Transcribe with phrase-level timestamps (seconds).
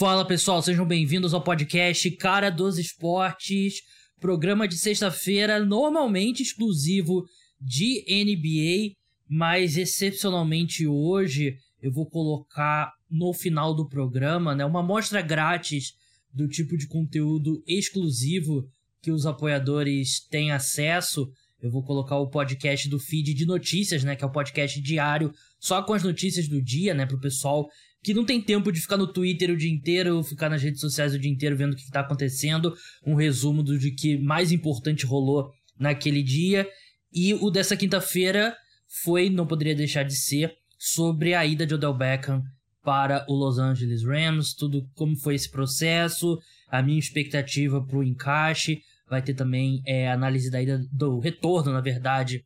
[0.00, 3.82] Fala pessoal, sejam bem-vindos ao podcast Cara dos Esportes,
[4.18, 7.26] programa de sexta-feira, normalmente exclusivo
[7.60, 8.94] de NBA,
[9.28, 15.92] mas excepcionalmente hoje eu vou colocar no final do programa né, uma amostra grátis
[16.32, 18.66] do tipo de conteúdo exclusivo
[19.02, 21.30] que os apoiadores têm acesso.
[21.60, 25.30] Eu vou colocar o podcast do feed de notícias, né, que é o podcast diário,
[25.58, 27.68] só com as notícias do dia, né, para o pessoal
[28.02, 31.14] que não tem tempo de ficar no Twitter o dia inteiro, ficar nas redes sociais
[31.14, 32.74] o dia inteiro vendo o que está acontecendo,
[33.06, 36.66] um resumo do de que mais importante rolou naquele dia.
[37.12, 38.56] E o dessa quinta-feira
[39.04, 42.42] foi, não poderia deixar de ser, sobre a ida de Odell Beckham
[42.82, 48.02] para o Los Angeles Rams, tudo como foi esse processo, a minha expectativa para o
[48.02, 52.42] encaixe, vai ter também é, análise da ida, do retorno, na verdade,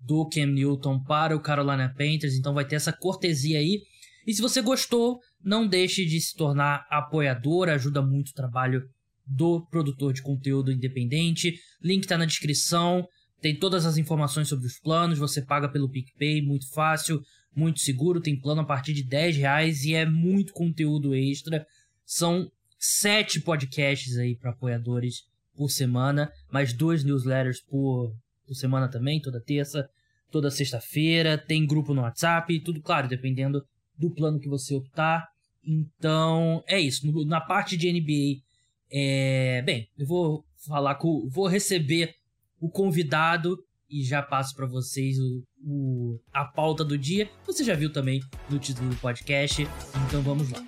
[0.00, 3.82] do Cam Newton para o Carolina Panthers, então vai ter essa cortesia aí
[4.26, 8.82] e se você gostou, não deixe de se tornar apoiador, ajuda muito o trabalho
[9.26, 11.58] do produtor de conteúdo independente.
[11.82, 13.06] Link está na descrição,
[13.40, 17.20] tem todas as informações sobre os planos, você paga pelo PicPay, muito fácil,
[17.54, 21.66] muito seguro, tem plano a partir de 10 reais e é muito conteúdo extra.
[22.04, 25.22] São sete podcasts aí para apoiadores
[25.54, 28.14] por semana, mais dois newsletters por,
[28.46, 29.88] por semana também, toda terça,
[30.30, 33.64] toda sexta-feira, tem grupo no WhatsApp, tudo claro, dependendo
[33.98, 35.26] do plano que você optar.
[35.64, 37.06] Então, é isso.
[37.26, 38.42] Na parte de NBA,
[38.90, 39.62] é...
[39.62, 41.28] bem, eu vou falar com.
[41.30, 42.14] Vou receber
[42.60, 47.30] o convidado e já passo para vocês o, o, a pauta do dia.
[47.46, 49.66] Você já viu também no título do podcast,
[50.06, 50.64] então vamos lá.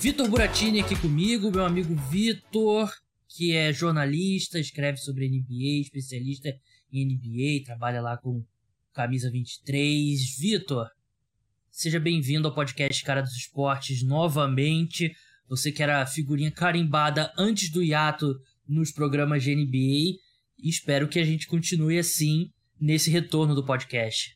[0.00, 2.90] Vitor Buratini aqui comigo, meu amigo Vitor
[3.36, 6.48] que é jornalista, escreve sobre NBA, especialista
[6.90, 8.42] em NBA, trabalha lá com
[8.94, 10.38] Camisa 23.
[10.38, 10.88] Vitor,
[11.70, 15.14] seja bem-vindo ao podcast Cara dos Esportes novamente.
[15.48, 20.18] Você que era figurinha carimbada antes do hiato nos programas de NBA.
[20.58, 24.35] Espero que a gente continue assim nesse retorno do podcast.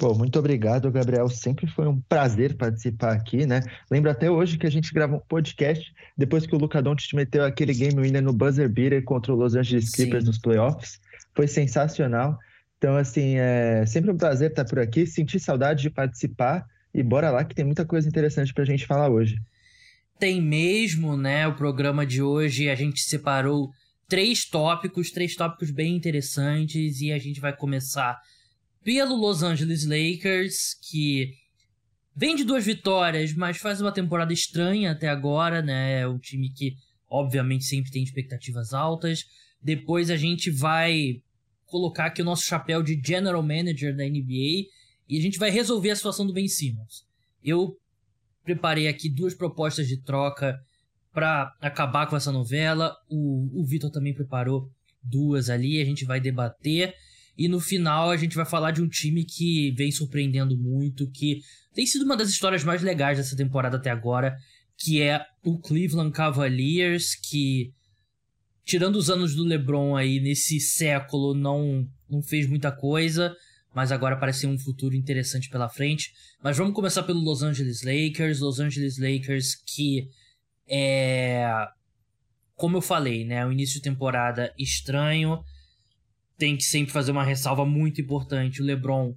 [0.00, 1.28] Pô, muito obrigado, Gabriel.
[1.28, 3.60] Sempre foi um prazer participar aqui, né?
[3.90, 7.44] Lembro até hoje que a gente gravou um podcast depois que o Luca Doncic meteu
[7.44, 10.30] aquele game winner no buzzer beater contra o Los Angeles Clippers Sim.
[10.30, 10.98] nos playoffs.
[11.34, 12.38] Foi sensacional.
[12.78, 15.06] Então, assim, é sempre um prazer estar por aqui.
[15.06, 18.86] Senti saudade de participar e bora lá que tem muita coisa interessante para a gente
[18.86, 19.36] falar hoje.
[20.18, 21.46] Tem mesmo, né?
[21.46, 23.70] O programa de hoje a gente separou
[24.08, 28.18] três tópicos, três tópicos bem interessantes e a gente vai começar
[28.82, 31.32] pelo Los Angeles Lakers, que
[32.14, 36.00] vem de duas vitórias, mas faz uma temporada estranha até agora, né?
[36.00, 36.74] É um time que,
[37.08, 39.24] obviamente, sempre tem expectativas altas.
[39.62, 41.22] Depois a gente vai
[41.66, 44.66] colocar aqui o nosso chapéu de General Manager da NBA
[45.08, 47.04] e a gente vai resolver a situação do Ben Simmons.
[47.42, 47.76] Eu
[48.44, 50.58] preparei aqui duas propostas de troca
[51.12, 52.94] para acabar com essa novela.
[53.08, 54.68] O, o Vitor também preparou
[55.02, 56.94] duas ali, a gente vai debater.
[57.40, 61.40] E no final a gente vai falar de um time que vem surpreendendo muito, que
[61.72, 64.36] tem sido uma das histórias mais legais dessa temporada até agora,
[64.76, 67.72] que é o Cleveland Cavaliers, que
[68.62, 73.34] tirando os anos do LeBron aí nesse século não não fez muita coisa,
[73.74, 76.12] mas agora parece um futuro interessante pela frente.
[76.44, 80.10] Mas vamos começar pelo Los Angeles Lakers, Los Angeles Lakers que
[80.68, 81.48] é
[82.54, 85.42] como eu falei, né, o início de temporada estranho,
[86.40, 88.62] tem que sempre fazer uma ressalva muito importante.
[88.62, 89.14] O LeBron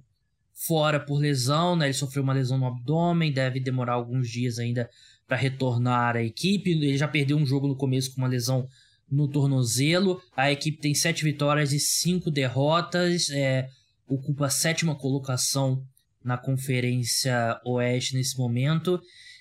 [0.52, 1.86] fora por lesão, né?
[1.86, 4.88] Ele sofreu uma lesão no abdômen, deve demorar alguns dias ainda
[5.26, 6.70] para retornar à equipe.
[6.70, 8.68] Ele já perdeu um jogo no começo com uma lesão
[9.10, 10.20] no tornozelo.
[10.36, 13.68] A equipe tem sete vitórias e cinco derrotas, é,
[14.06, 15.82] ocupa a sétima colocação
[16.22, 19.00] na Conferência Oeste nesse momento.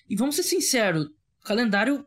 [0.10, 1.08] E vamos ser sinceros,
[1.44, 2.06] calendário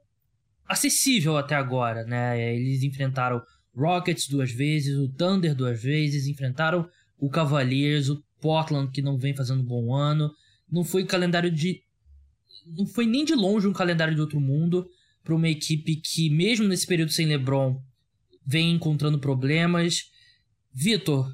[0.67, 2.55] acessível até agora, né?
[2.55, 3.43] Eles enfrentaram
[3.77, 6.89] Rockets duas vezes, o Thunder duas vezes, enfrentaram
[7.19, 10.33] o Cavaliers, o Portland que não vem fazendo um bom ano.
[10.71, 11.83] Não foi calendário de
[12.67, 14.89] não foi nem de longe um calendário de outro mundo
[15.23, 17.81] para uma equipe que mesmo nesse período sem LeBron
[18.45, 20.05] vem encontrando problemas.
[20.73, 21.29] Vitor,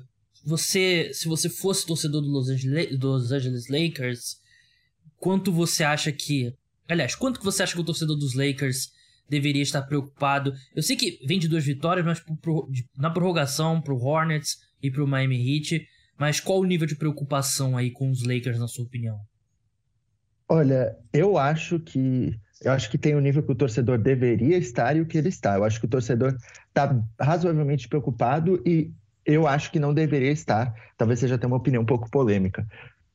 [0.44, 4.36] você, se você fosse torcedor do Los Angeles, Angeles Lakers,
[5.16, 6.52] quanto você acha que,
[6.88, 8.90] aliás, quanto que você acha que o torcedor dos Lakers
[9.28, 10.52] deveria estar preocupado.
[10.74, 15.06] Eu sei que vem de duas vitórias, mas pro, na prorrogação pro Hornets e pro
[15.06, 15.86] Miami Heat.
[16.18, 19.18] Mas qual o nível de preocupação aí com os Lakers, na sua opinião?
[20.48, 24.56] Olha, eu acho que eu acho que tem o um nível que o torcedor deveria
[24.56, 25.56] estar e o que ele está.
[25.56, 26.36] Eu acho que o torcedor
[26.68, 28.92] está razoavelmente preocupado e
[29.24, 30.72] eu acho que não deveria estar.
[30.96, 32.66] Talvez seja até uma opinião um pouco polêmica.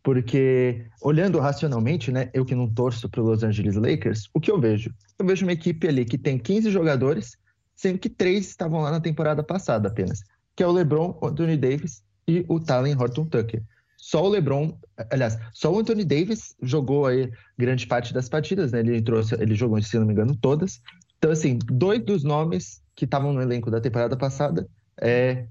[0.07, 4.49] Porque, olhando racionalmente, né, eu que não torço para os Los Angeles Lakers, o que
[4.49, 4.95] eu vejo?
[5.19, 7.37] Eu vejo uma equipe ali que tem 15 jogadores,
[7.75, 10.23] sendo que três estavam lá na temporada passada apenas,
[10.55, 13.61] que é o LeBron, o Anthony Davis e o Talen Horton Tucker.
[13.97, 14.79] Só o LeBron,
[15.11, 18.79] aliás, só o Anthony Davis jogou aí grande parte das partidas, né?
[18.79, 20.81] Ele entrou, ele jogou, se não me engano, todas.
[21.17, 24.69] Então, assim, dois dos nomes que estavam no elenco da temporada passada
[25.01, 25.47] é,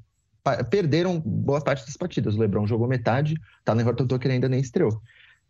[0.70, 2.34] perderam boa parte das partidas.
[2.34, 3.34] O LeBron jogou metade,
[3.64, 5.00] tá no Horton Tucker ainda nem estreou.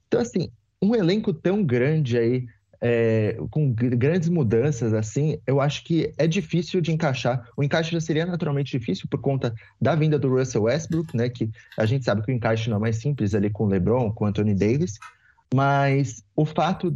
[0.07, 0.51] Então, assim,
[0.81, 2.47] um elenco tão grande aí,
[2.81, 7.49] é, com grandes mudanças, assim, eu acho que é difícil de encaixar.
[7.57, 11.29] O encaixe já seria naturalmente difícil por conta da vinda do Russell Westbrook, né?
[11.29, 14.13] Que a gente sabe que o encaixe não é mais simples ali com o LeBron,
[14.13, 14.99] com o Anthony Davis.
[15.55, 16.95] Mas o fato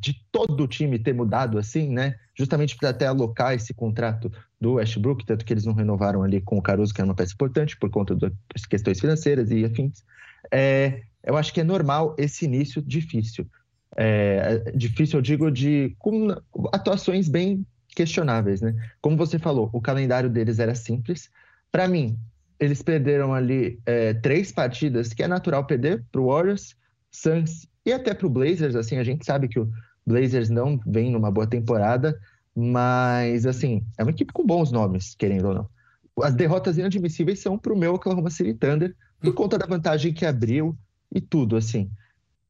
[0.00, 2.16] de todo o time ter mudado assim, né?
[2.34, 4.30] Justamente para até alocar esse contrato
[4.60, 7.32] do Westbrook, tanto que eles não renovaram ali com o Caruso, que é uma peça
[7.32, 10.04] importante por conta das questões financeiras e afins.
[10.50, 13.46] É, eu acho que é normal esse início difícil.
[13.96, 16.28] É, difícil, eu digo, de com
[16.72, 18.74] atuações bem questionáveis, né?
[19.00, 21.30] Como você falou, o calendário deles era simples.
[21.70, 22.18] Para mim,
[22.58, 26.74] eles perderam ali é, três partidas que é natural perder para o Warriors
[27.12, 29.70] Suns e até para o Blazers, assim, a gente sabe que o
[30.06, 32.18] Blazers não vem numa boa temporada,
[32.54, 35.68] mas, assim, é uma equipe com bons nomes, querendo ou não.
[36.22, 40.26] As derrotas inadmissíveis são para o meu Oklahoma City Thunder, por conta da vantagem que
[40.26, 40.76] abriu
[41.14, 41.90] e tudo, assim.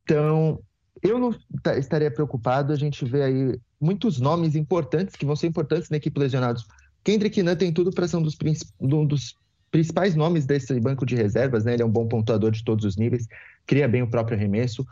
[0.03, 0.61] Então,
[1.03, 1.35] eu não
[1.77, 6.19] estaria preocupado, a gente vê aí muitos nomes importantes, que vão ser importantes na equipe
[6.19, 6.67] lesionados.
[7.05, 8.37] Kendrick Nunn tem tudo para ser um dos,
[8.81, 9.37] um dos
[9.71, 11.75] principais nomes desse banco de reservas, né?
[11.75, 13.27] Ele é um bom pontuador de todos os níveis,
[13.67, 14.87] cria bem o próprio arremesso.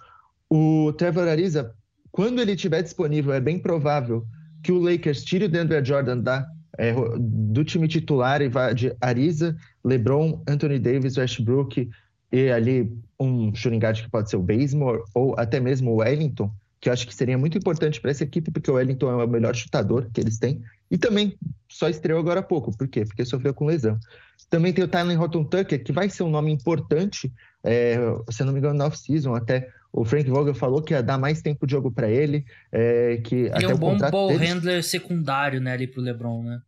[0.49, 1.75] O Trevor Ariza,
[2.11, 4.27] quando ele estiver disponível, é bem provável
[4.63, 6.47] que o Lakers tire o Denver Jordan da,
[6.77, 11.89] é, do time titular e vá de Ariza, LeBron, Anthony Davis, Westbrook
[12.33, 16.51] e ali um shooting guard que pode ser o Bazemore ou até mesmo o Wellington,
[16.81, 19.29] que eu acho que seria muito importante para essa equipe, porque o Wellington é o
[19.29, 20.63] melhor chutador que eles têm.
[20.91, 21.39] E também
[21.69, 22.77] só estreou agora há pouco.
[22.77, 23.05] Por quê?
[23.05, 23.99] Porque sofreu com lesão.
[24.49, 27.33] Também tem o Tyler Horton Tucker, que vai ser um nome importante,
[27.63, 27.97] é,
[28.31, 29.35] se não me engano, na off-season.
[29.35, 32.45] Até o Frank Vogel falou que ia dar mais tempo de jogo para ele.
[32.73, 34.47] É, que ele até é um bom ball dele...
[34.47, 36.61] handler secundário né, ali pro LeBron, né?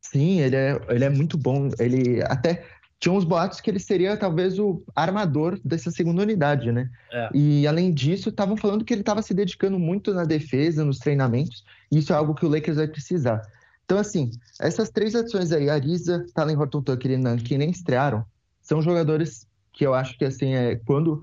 [0.00, 1.68] Sim, ele é, ele é muito bom.
[1.78, 2.64] Ele até
[3.00, 6.90] tinha uns boatos que ele seria talvez o armador dessa segunda unidade, né?
[7.10, 7.30] É.
[7.32, 11.64] E além disso, estavam falando que ele estava se dedicando muito na defesa, nos treinamentos,
[11.90, 13.40] e isso é algo que o Lakers vai precisar.
[13.86, 14.30] Então, assim,
[14.60, 18.22] essas três adições aí, Ariza, Talen Horton Tucker e Nan, que nem estrearam,
[18.60, 21.22] são jogadores que eu acho que, assim, é, quando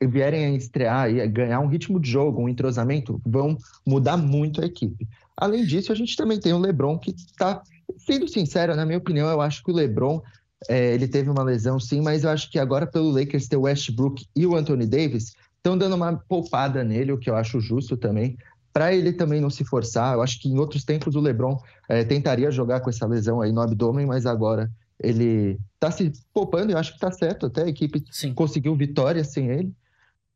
[0.00, 3.56] vierem a estrear e ganhar um ritmo de jogo, um entrosamento, vão
[3.86, 5.08] mudar muito a equipe.
[5.34, 7.62] Além disso, a gente também tem o LeBron, que está,
[7.96, 10.22] sendo sincero, na minha opinião, eu acho que o LeBron
[10.68, 13.62] é, ele teve uma lesão, sim, mas eu acho que agora, pelo Lakers ter o
[13.62, 17.96] Westbrook e o Anthony Davis, estão dando uma poupada nele, o que eu acho justo
[17.96, 18.36] também,
[18.72, 20.14] para ele também não se forçar.
[20.14, 21.58] Eu acho que em outros tempos o LeBron
[21.88, 24.70] é, tentaria jogar com essa lesão aí no abdômen, mas agora
[25.00, 27.46] ele está se poupando e eu acho que está certo.
[27.46, 28.34] Até a equipe sim.
[28.34, 29.72] conseguiu vitória sem ele.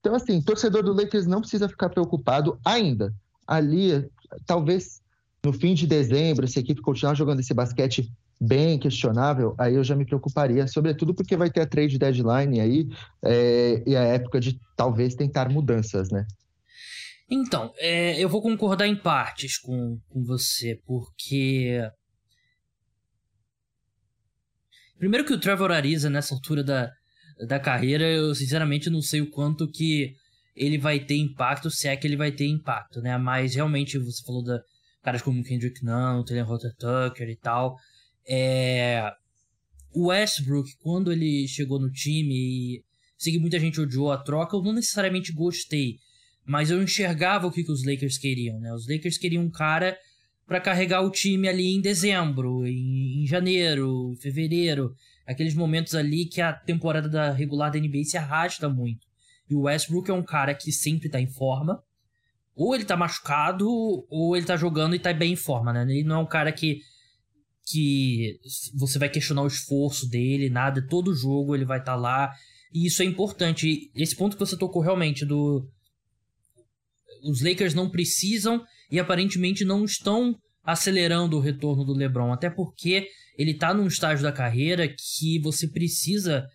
[0.00, 3.12] Então, assim, torcedor do Lakers não precisa ficar preocupado ainda.
[3.46, 4.08] Ali,
[4.46, 5.00] talvez
[5.44, 9.82] no fim de dezembro, se a equipe continuar jogando esse basquete bem questionável, aí eu
[9.82, 12.88] já me preocuparia, sobretudo porque vai ter a trade deadline aí
[13.24, 16.24] é, e a época de talvez tentar mudanças, né?
[17.30, 21.78] Então, é, eu vou concordar em partes com, com você, porque.
[24.98, 26.90] Primeiro que o Trevor Ariza, nessa altura da,
[27.46, 30.14] da carreira, eu sinceramente não sei o quanto que
[30.56, 33.16] ele vai ter impacto, se é que ele vai ter impacto, né?
[33.18, 34.58] Mas realmente você falou da
[35.02, 37.76] caras como Kendrick Nunn, Taylor Rotter Tucker e tal.
[38.28, 39.10] É...
[39.94, 42.84] O Westbrook, quando ele chegou no time e
[43.16, 45.96] sei que muita gente odiou a troca, eu não necessariamente gostei,
[46.44, 48.72] mas eu enxergava o que, que os Lakers queriam, né?
[48.72, 49.98] Os Lakers queriam um cara
[50.46, 54.94] para carregar o time ali em dezembro, em, em, janeiro, fevereiro,
[55.26, 59.06] aqueles momentos ali que a temporada da regular da NBA se arrasta muito.
[59.50, 61.82] E o Westbrook é um cara que sempre tá em forma.
[62.54, 63.68] Ou ele tá machucado,
[64.08, 65.82] ou ele tá jogando e tá bem em forma, né?
[65.82, 66.80] Ele não é um cara que
[67.70, 68.38] que
[68.74, 72.32] você vai questionar o esforço dele, nada, todo jogo ele vai estar tá lá.
[72.72, 73.90] E isso é importante.
[73.94, 75.68] Esse ponto que você tocou realmente do
[77.24, 83.08] os Lakers não precisam e aparentemente não estão acelerando o retorno do LeBron, até porque
[83.36, 86.46] ele está num estágio da carreira que você precisa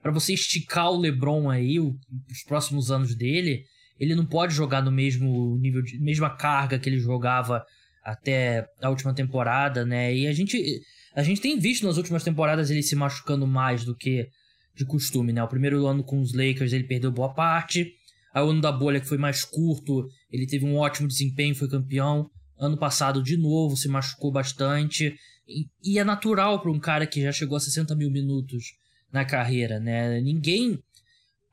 [0.00, 3.64] para você esticar o LeBron aí os próximos anos dele,
[3.98, 7.64] ele não pode jogar no mesmo nível de mesma carga que ele jogava
[8.10, 10.14] até a última temporada, né?
[10.14, 10.82] E a gente
[11.14, 14.28] A gente tem visto nas últimas temporadas ele se machucando mais do que
[14.74, 15.42] de costume, né?
[15.42, 17.92] O primeiro ano com os Lakers ele perdeu boa parte.
[18.32, 21.68] Aí o ano da bolha que foi mais curto, ele teve um ótimo desempenho, foi
[21.68, 22.30] campeão.
[22.58, 25.16] Ano passado, de novo, se machucou bastante.
[25.46, 28.74] E, e é natural para um cara que já chegou a 60 mil minutos
[29.12, 30.20] na carreira, né?
[30.20, 30.78] Ninguém.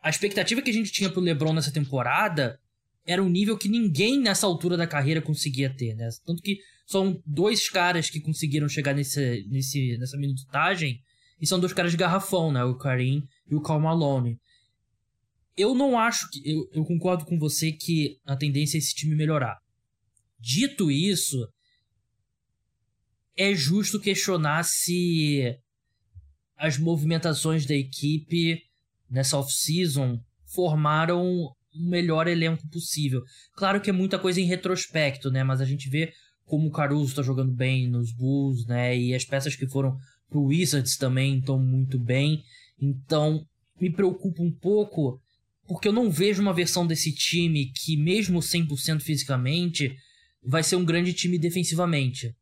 [0.01, 2.59] A expectativa que a gente tinha pro LeBron nessa temporada
[3.05, 6.09] era um nível que ninguém nessa altura da carreira conseguia ter, né?
[6.25, 10.99] Tanto que são dois caras que conseguiram chegar nesse, nesse, nessa minutagem
[11.39, 12.63] e são dois caras de garrafão, né?
[12.63, 14.39] O Karim e o Cal Malone.
[15.55, 16.41] Eu não acho que.
[16.49, 19.57] Eu, eu concordo com você que a tendência é esse time melhorar.
[20.39, 21.47] Dito isso,
[23.37, 25.55] é justo questionar se
[26.57, 28.61] as movimentações da equipe
[29.09, 33.21] nessa off-season formaram o melhor elenco possível.
[33.55, 35.43] Claro que é muita coisa em retrospecto, né?
[35.43, 36.13] Mas a gente vê
[36.45, 38.97] como o Caruso está jogando bem nos Bulls, né?
[38.97, 39.97] E as peças que foram
[40.29, 42.43] pro Wizards também estão muito bem.
[42.79, 43.45] Então,
[43.79, 45.19] me preocupa um pouco
[45.67, 49.95] porque eu não vejo uma versão desse time que, mesmo 100% fisicamente,
[50.43, 52.35] vai ser um grande time defensivamente.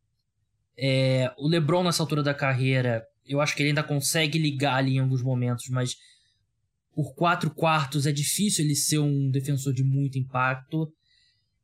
[0.77, 4.95] É, o LeBron, nessa altura da carreira, eu acho que ele ainda consegue ligar ali
[4.95, 5.95] em alguns momentos, mas
[6.95, 10.91] por quatro quartos é difícil ele ser um defensor de muito impacto.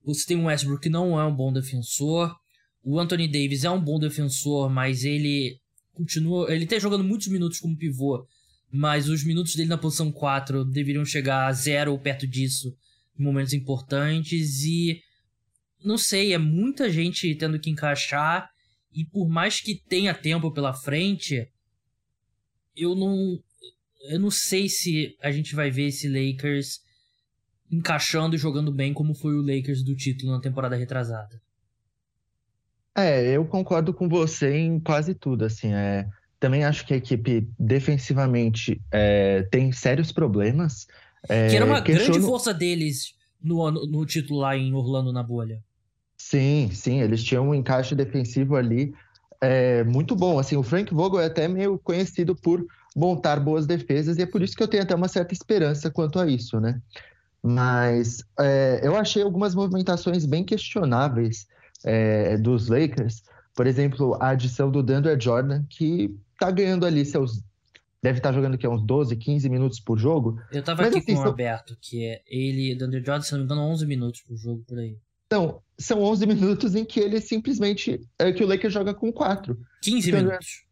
[0.04, 2.36] Você tem o Westbrook que não é um bom defensor.
[2.84, 5.60] O Anthony Davis é um bom defensor, mas ele
[5.94, 6.52] continua.
[6.52, 8.26] Ele está jogando muitos minutos como pivô,
[8.72, 12.76] mas os minutos dele na posição 4 deveriam chegar a zero ou perto disso
[13.18, 14.64] em momentos importantes.
[14.64, 15.02] E
[15.84, 18.50] não sei, é muita gente tendo que encaixar.
[18.92, 21.48] E por mais que tenha tempo pela frente,
[22.76, 23.40] eu não.
[24.02, 26.82] Eu não sei se a gente vai ver esse Lakers
[27.72, 31.42] encaixando e jogando bem como foi o Lakers do título na temporada retrasada.
[32.96, 36.08] É, eu concordo com você em quase tudo, assim, é,
[36.40, 40.88] também acho que a equipe defensivamente é, tem sérios problemas.
[41.28, 42.14] É, que era uma questiono...
[42.14, 45.64] grande força deles no, no título lá em Orlando na bolha.
[46.18, 48.94] Sim, sim, eles tinham um encaixe defensivo ali
[49.42, 50.40] é, muito bom.
[50.40, 52.66] Assim, o Frank Vogel é até meio conhecido por
[52.96, 56.20] montar boas defesas e é por isso que eu tenho até uma certa esperança quanto
[56.20, 56.82] a isso, né?
[57.42, 61.48] Mas é, eu achei algumas movimentações bem questionáveis
[61.86, 63.24] é, dos Lakers.
[63.56, 67.42] Por exemplo, a adição do Dandre Jordan, que tá ganhando ali seus.
[68.02, 70.40] Deve estar tá jogando aqui uns 12, 15 minutos por jogo.
[70.52, 71.32] Eu tava Mas, aqui assim, com o são...
[71.32, 74.80] Alberto, que é ele, Dandre Jordan, se não me engano, 11 minutos por jogo por
[74.80, 74.98] aí.
[75.28, 78.02] Então, são 11 minutos em que ele simplesmente.
[78.18, 79.58] É que o Lakers joga com 4.
[79.82, 80.69] 15 então, minutos.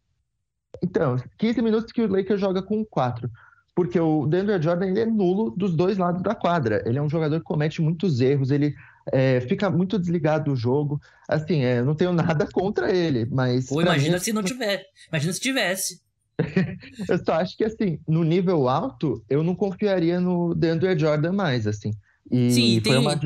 [0.82, 3.30] Então, 15 minutos que o Lakers joga com 4.
[3.74, 6.82] Porque o Denver Jordan ele é nulo dos dois lados da quadra.
[6.84, 8.74] Ele é um jogador que comete muitos erros, ele
[9.12, 11.00] é, fica muito desligado do jogo.
[11.28, 13.68] Assim, é, não tenho nada contra ele, mas.
[13.68, 14.22] Pô, imagina mim...
[14.22, 14.84] se não tiver.
[15.12, 16.00] Imagina se tivesse.
[17.08, 21.66] eu só acho que, assim, no nível alto, eu não confiaria no Denver Jordan mais,
[21.66, 21.92] assim.
[22.30, 22.96] E Sim, tem...
[22.96, 23.18] uma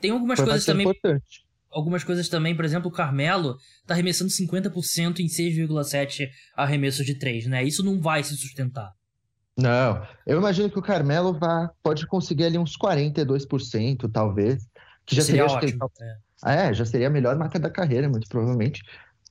[0.00, 0.86] tem algumas coisas também.
[0.86, 1.44] Importante.
[1.70, 7.46] Algumas coisas também, por exemplo, o Carmelo tá arremessando 50% em 6,7 arremessos de 3,
[7.46, 7.62] né?
[7.62, 8.92] Isso não vai se sustentar.
[9.56, 14.66] Não, eu imagino que o Carmelo vá, pode conseguir ali uns 42%, talvez.
[15.04, 15.90] Que já seria, seria ótimo.
[15.90, 16.04] Que...
[16.48, 16.68] É.
[16.68, 18.82] é, já seria a melhor marca da carreira, muito provavelmente.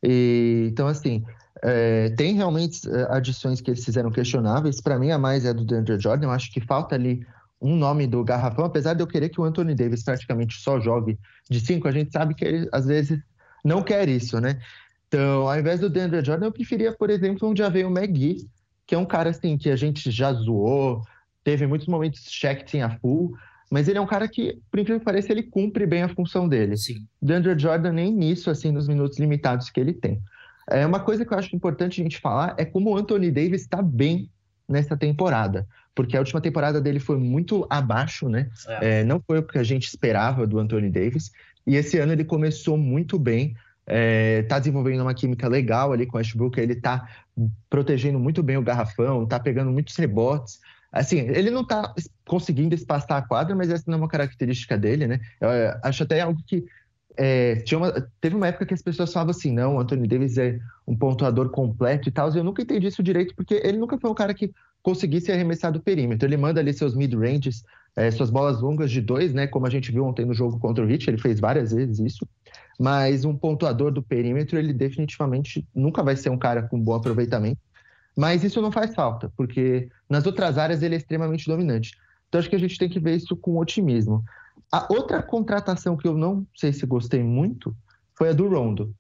[0.04, 1.24] E, então, assim,
[1.64, 4.82] é, tem realmente é, adições que eles fizeram questionáveis.
[4.82, 6.28] Para mim, a mais é do DeAndre Jordan.
[6.28, 7.26] Eu acho que falta ali
[7.62, 11.20] um nome do garrafão, apesar de eu querer que o Anthony Davis praticamente só jogue
[11.50, 13.20] de cinco, a gente sabe que ele às vezes
[13.64, 14.60] não quer isso, né?
[15.08, 18.48] Então, ao invés do DeAndre Jordan, eu preferia, por exemplo, um Javel McGee,
[18.86, 21.02] que é um cara assim que a gente já zoou,
[21.44, 23.34] teve muitos momentos check tinha full,
[23.72, 26.48] mas ele é um cara que, por incrível que pareça, ele cumpre bem a função
[26.48, 26.78] dele.
[26.78, 27.06] Sim.
[27.22, 30.22] DeAndre Jordan nem nisso, assim, nos minutos limitados que ele tem.
[30.70, 33.62] É uma coisa que eu acho importante a gente falar é como o Anthony Davis
[33.62, 34.30] está bem
[34.68, 35.68] nessa temporada
[36.00, 38.50] porque a última temporada dele foi muito abaixo, né?
[38.66, 39.02] É.
[39.02, 41.30] É, não foi o que a gente esperava do Anthony Davis.
[41.68, 43.54] E esse ano ele começou muito bem,
[43.86, 47.06] é, tá desenvolvendo uma química legal ali com o Westbrook, ele tá
[47.70, 50.62] protegendo muito bem o garrafão, tá pegando muitos rebotes.
[50.90, 51.94] Assim, ele não tá
[52.26, 55.20] conseguindo espaçar a quadra, mas essa não é uma característica dele, né?
[55.42, 55.50] Eu
[55.84, 56.64] acho até algo que
[57.18, 57.92] é, tinha uma,
[58.22, 61.50] teve uma época que as pessoas falavam assim, não, o Anthony Davis é um pontuador
[61.50, 64.34] completo e tal, e eu nunca entendi isso direito, porque ele nunca foi um cara
[64.34, 64.54] que
[64.90, 66.28] conseguisse arremessar do perímetro.
[66.28, 67.64] Ele manda ali seus mid-ranges,
[67.96, 69.46] é, suas bolas longas de dois, né?
[69.46, 72.28] Como a gente viu ontem no jogo contra o Heat, ele fez várias vezes isso.
[72.80, 77.62] Mas um pontuador do perímetro, ele definitivamente nunca vai ser um cara com bom aproveitamento.
[78.18, 81.92] Mas isso não faz falta, porque nas outras áreas ele é extremamente dominante.
[82.28, 84.24] Então acho que a gente tem que ver isso com otimismo.
[84.72, 87.76] A outra contratação que eu não sei se gostei muito
[88.16, 88.92] foi a do Rondo.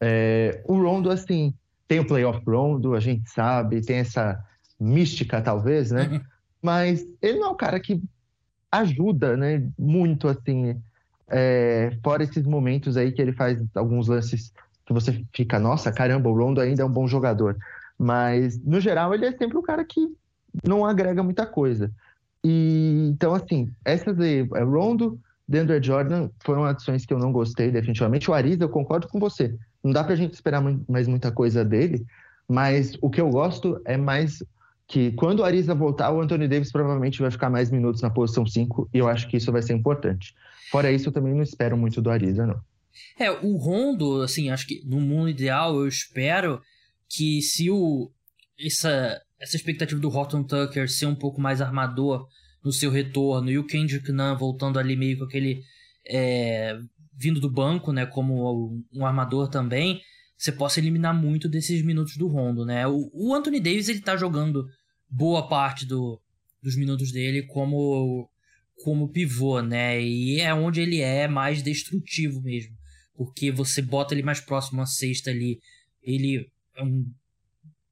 [0.00, 1.54] É, o Rondo, assim,
[1.86, 4.38] tem o playoff rondo, a gente sabe, tem essa
[4.80, 6.08] mística, talvez, né?
[6.10, 6.20] Uhum.
[6.62, 8.02] Mas ele não é um cara que
[8.72, 9.68] ajuda, né?
[9.78, 10.80] Muito, assim,
[11.28, 14.52] é, fora esses momentos aí que ele faz alguns lances
[14.86, 17.56] que você fica, nossa, caramba, o Rondo ainda é um bom jogador.
[17.98, 20.08] Mas, no geral, ele é sempre um cara que
[20.66, 21.92] não agrega muita coisa.
[22.42, 27.70] E, então, assim, essas aí, é, Rondo, DeAndre Jordan foram adições que eu não gostei,
[27.70, 28.30] definitivamente.
[28.30, 29.54] O Ariza, eu concordo com você.
[29.82, 32.04] Não dá pra gente esperar mais muita coisa dele,
[32.48, 34.42] mas o que eu gosto é mais
[34.90, 38.44] que quando o Ariza voltar, o Anthony Davis provavelmente vai ficar mais minutos na posição
[38.44, 40.34] 5 e eu acho que isso vai ser importante.
[40.68, 42.60] Fora isso, eu também não espero muito do Ariza, não.
[43.16, 46.60] É, o Rondo, assim, acho que no mundo ideal eu espero
[47.08, 48.10] que se o
[48.58, 52.26] essa, essa expectativa do Horton Tucker ser um pouco mais armador
[52.62, 55.62] no seu retorno e o Kendrick Nunn voltando ali meio com aquele
[56.06, 56.78] é,
[57.16, 60.02] vindo do banco, né, como um armador também,
[60.36, 62.86] você possa eliminar muito desses minutos do Rondo, né?
[62.86, 64.66] O, o Anthony Davis ele tá jogando
[65.10, 66.20] boa parte do,
[66.62, 68.28] dos minutos dele como
[68.82, 70.00] como pivô, né?
[70.00, 72.74] E é onde ele é mais destrutivo mesmo,
[73.14, 75.60] porque você bota ele mais próximo à cesta ali,
[76.02, 77.12] ele é um,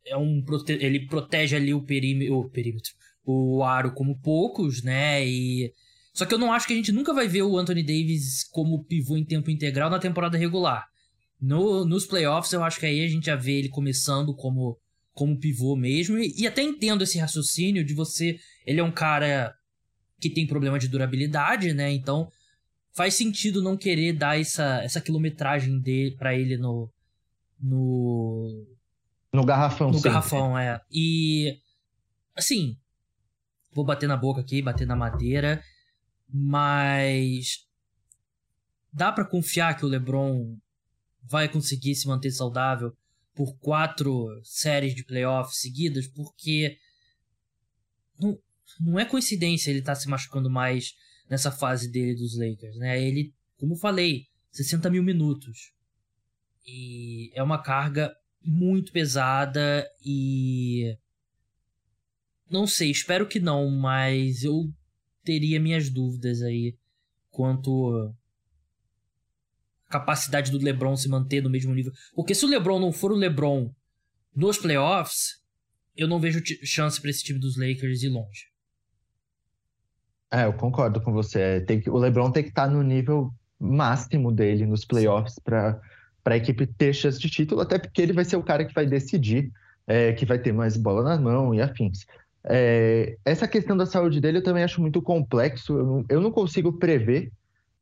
[0.07, 2.91] é um ele protege ali o perímetro, o perímetro,
[3.25, 5.27] o aro como poucos, né?
[5.27, 5.75] E
[6.15, 8.83] só que eu não acho que a gente nunca vai ver o Anthony Davis como
[8.85, 10.87] pivô em tempo integral na temporada regular.
[11.41, 14.77] No, nos playoffs, eu acho que aí a gente já vê ele começando como,
[15.19, 16.17] como pivô mesmo.
[16.17, 18.39] E, e até entendo esse raciocínio de você.
[18.65, 19.53] Ele é um cara
[20.21, 21.91] que tem problema de durabilidade, né?
[21.91, 22.31] Então
[22.95, 26.89] faz sentido não querer dar essa, essa quilometragem dele para ele no.
[27.61, 28.65] No.
[29.33, 30.05] No garrafão, No sim.
[30.05, 30.81] garrafão, é.
[30.89, 31.59] E.
[32.37, 32.77] Assim.
[33.75, 35.61] Vou bater na boca aqui, bater na madeira.
[36.33, 37.67] Mas
[38.93, 40.57] dá para confiar que o LeBron
[41.25, 42.97] vai conseguir se manter saudável
[43.39, 46.77] por quatro séries de playoffs seguidas, porque
[48.19, 48.37] não,
[48.81, 50.97] não é coincidência ele estar tá se machucando mais
[51.31, 53.01] nessa fase dele dos Lakers, né?
[53.01, 55.73] Ele, como falei, 60 mil minutos.
[56.67, 60.99] E é uma carga muito pesada e.
[62.51, 64.69] Não sei, espero que não, mas eu
[65.23, 66.77] teria minhas dúvidas aí
[67.31, 68.13] quanto
[69.89, 71.93] capacidade do LeBron se manter no mesmo nível.
[72.15, 73.71] Porque se o LeBron não for o LeBron
[74.35, 75.39] nos playoffs,
[75.97, 78.47] eu não vejo chance para esse time dos Lakers ir longe.
[80.31, 81.61] É, eu concordo com você.
[81.63, 85.81] Tem que, o LeBron tem que estar tá no nível máximo dele nos playoffs para
[86.25, 88.87] a equipe ter chance de título, até porque ele vai ser o cara que vai
[88.87, 89.51] decidir,
[89.87, 92.07] é, que vai ter mais bola na mão e afins.
[92.45, 96.31] É, essa questão da saúde dele eu também acho muito complexo, eu não, eu não
[96.31, 97.33] consigo prever.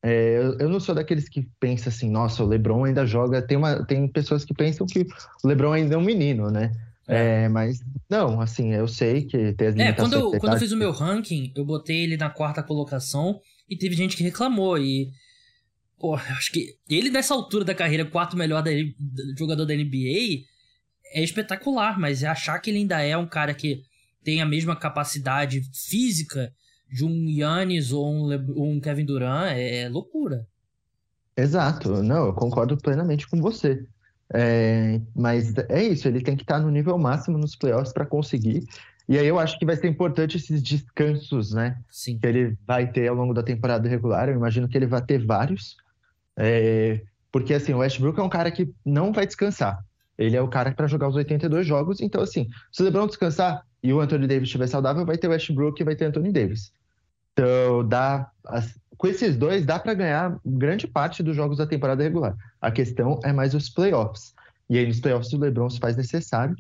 [0.09, 3.43] É, eu, eu, não sou daqueles que pensam assim, nossa, o LeBron ainda joga.
[3.43, 5.05] Tem, uma, tem pessoas que pensam que
[5.43, 6.71] o LeBron ainda é um menino, né?
[7.09, 7.43] É.
[7.43, 9.77] é mas não, assim, eu sei que tem as.
[9.77, 13.41] É, quando eu, quando eu fiz o meu ranking, eu botei ele na quarta colocação
[13.69, 14.79] e teve gente que reclamou.
[14.79, 15.11] E,
[15.99, 18.71] pô, acho que ele nessa altura da carreira, quarto melhor da,
[19.37, 20.45] jogador da NBA,
[21.15, 23.83] é espetacular, mas achar que ele ainda é um cara que
[24.23, 26.53] tem a mesma capacidade física
[26.91, 28.37] de um Yannis ou um, Le...
[28.57, 30.47] um Kevin Durant é, é, loucura.
[31.37, 33.85] Exato, não, eu concordo plenamente com você.
[34.33, 38.65] É, mas é isso, ele tem que estar no nível máximo nos playoffs para conseguir.
[39.09, 41.79] E aí eu acho que vai ser importante esses descansos, né?
[41.89, 42.19] Sim.
[42.19, 44.29] Que ele vai ter ao longo da temporada regular.
[44.29, 45.77] Eu imagino que ele vai ter vários.
[46.37, 49.85] É, porque assim, o Westbrook é um cara que não vai descansar.
[50.19, 52.01] Ele é o cara para jogar os 82 jogos.
[52.01, 55.81] Então, assim, se o LeBron descansar, e o Anthony Davis estiver saudável, vai ter Westbrook
[55.81, 56.73] e vai ter Anthony Davis.
[57.33, 58.29] Então, dá,
[58.99, 62.35] com esses dois, dá para ganhar grande parte dos jogos da temporada regular.
[62.61, 64.35] A questão é mais os playoffs.
[64.69, 66.57] E aí, nos playoffs, o LeBron se faz necessário.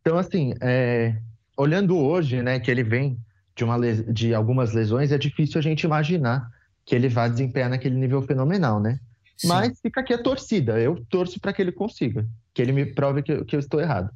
[0.00, 1.16] Então, assim, é,
[1.56, 3.18] olhando hoje, né, que ele vem
[3.56, 6.48] de, uma, de algumas lesões, é difícil a gente imaginar
[6.86, 9.00] que ele vá desempenhar naquele nível fenomenal, né?
[9.36, 9.48] Sim.
[9.48, 10.78] Mas fica aqui a torcida.
[10.78, 14.10] Eu torço para que ele consiga, que ele me prove que, que eu estou errado.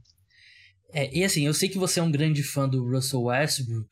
[0.92, 3.88] É, e assim, eu sei que você é um grande fã do Russell Westbrook,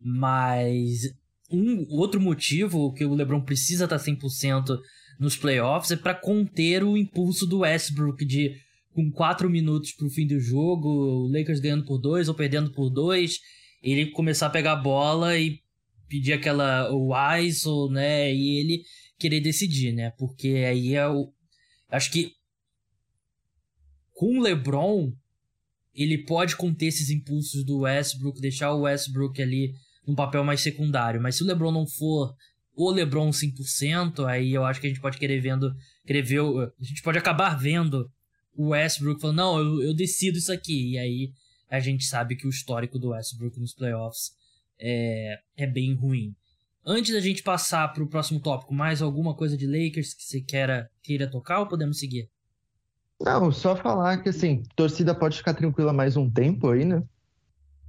[0.00, 1.02] mas
[1.50, 4.78] um outro motivo que o LeBron precisa estar 100%
[5.20, 8.56] nos playoffs é para conter o impulso do Westbrook de
[8.94, 12.88] com 4 minutos pro fim do jogo, o Lakers ganhando por 2 ou perdendo por
[12.88, 13.38] 2,
[13.82, 15.60] ele começar a pegar a bola e
[16.08, 18.82] pedir aquela o ISO, né, e ele
[19.18, 20.12] querer decidir, né?
[20.18, 21.30] Porque aí é o
[21.90, 22.32] acho que
[24.14, 25.12] com o LeBron
[25.96, 29.72] ele pode conter esses impulsos do Westbrook, deixar o Westbrook ali
[30.06, 31.20] num papel mais secundário.
[31.20, 32.34] Mas se o LeBron não for
[32.74, 35.74] o LeBron 100%, aí eu acho que a gente pode querer vendo,
[36.06, 38.10] querer ver, a gente pode acabar vendo
[38.54, 40.92] o Westbrook falando, não, eu, eu decido isso aqui.
[40.92, 41.32] E aí
[41.70, 44.32] a gente sabe que o histórico do Westbrook nos playoffs
[44.78, 46.34] é, é bem ruim.
[46.84, 50.40] Antes da gente passar para o próximo tópico, mais alguma coisa de Lakers que você
[50.40, 52.28] queira, queira tocar ou podemos seguir?
[53.20, 57.02] Não, só falar que assim, torcida pode ficar tranquila mais um tempo aí, né?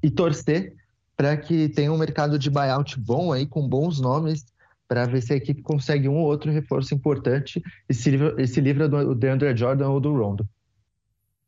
[0.02, 0.76] E torcer
[1.16, 4.46] para que tenha um mercado de buyout bom aí, com bons nomes,
[4.88, 8.48] para ver se a equipe consegue um ou outro reforço importante e se livra, e
[8.48, 10.48] se livra do DeAndre Jordan ou do Rondo.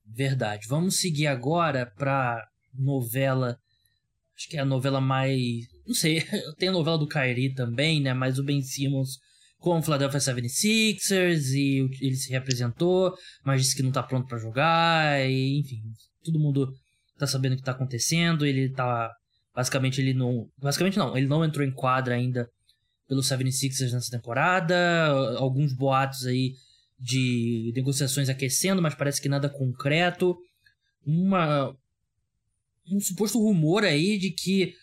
[0.05, 0.67] Verdade.
[0.67, 3.57] Vamos seguir agora para novela.
[4.35, 5.67] Acho que é a novela mais.
[5.85, 6.21] Não sei,
[6.57, 8.13] tem a novela do Kyrie também, né?
[8.13, 9.19] Mas o Ben Simmons
[9.59, 14.37] com o Philadelphia 76ers e ele se representou, mas disse que não tá pronto para
[14.37, 15.81] jogar, e enfim,
[16.23, 16.73] todo mundo
[17.17, 19.11] tá sabendo o que tá acontecendo, ele tá
[19.53, 22.49] basicamente ele não, basicamente não, ele não entrou em quadra ainda
[23.07, 26.53] pelo 76ers nessa temporada, alguns boatos aí
[26.97, 30.37] de negociações aquecendo, mas parece que nada concreto.
[31.05, 31.75] Uma
[32.91, 34.73] um suposto rumor aí de que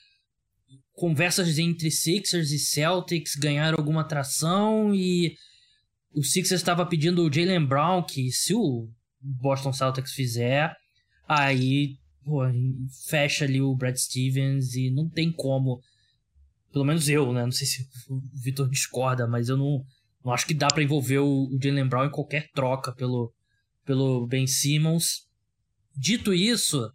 [0.97, 5.37] conversas entre Sixers e Celtics ganharam alguma atração e
[6.13, 8.89] o Sixers estava pedindo o Jalen Brown que se o
[9.21, 10.75] Boston Celtics fizer,
[11.29, 12.41] aí pô,
[13.09, 15.83] fecha ali o Brad Stevens e não tem como,
[16.73, 17.45] pelo menos eu, né?
[17.45, 19.85] Não sei se o Vitor discorda, mas eu não,
[20.25, 23.35] não acho que dá para envolver o, Jalen Brown em qualquer troca pelo,
[23.85, 25.27] pelo Ben Simmons.
[25.95, 26.91] Dito isso,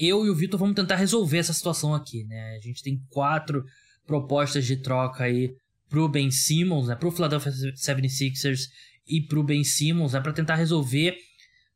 [0.00, 2.56] eu e o Vitor vamos tentar resolver essa situação aqui, né?
[2.56, 3.62] A gente tem quatro
[4.06, 5.54] propostas de troca aí
[5.90, 6.96] pro Ben Simmons, né?
[6.96, 8.60] Pro Philadelphia 76ers
[9.06, 10.20] e pro Ben Simmons, né?
[10.20, 11.16] Pra tentar resolver.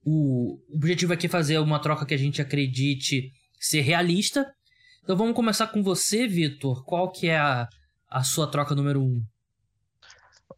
[0.03, 4.47] O objetivo aqui é fazer uma troca que a gente acredite ser realista.
[5.03, 6.83] Então vamos começar com você, Vitor.
[6.85, 7.69] Qual que é a,
[8.11, 9.23] a sua troca número um?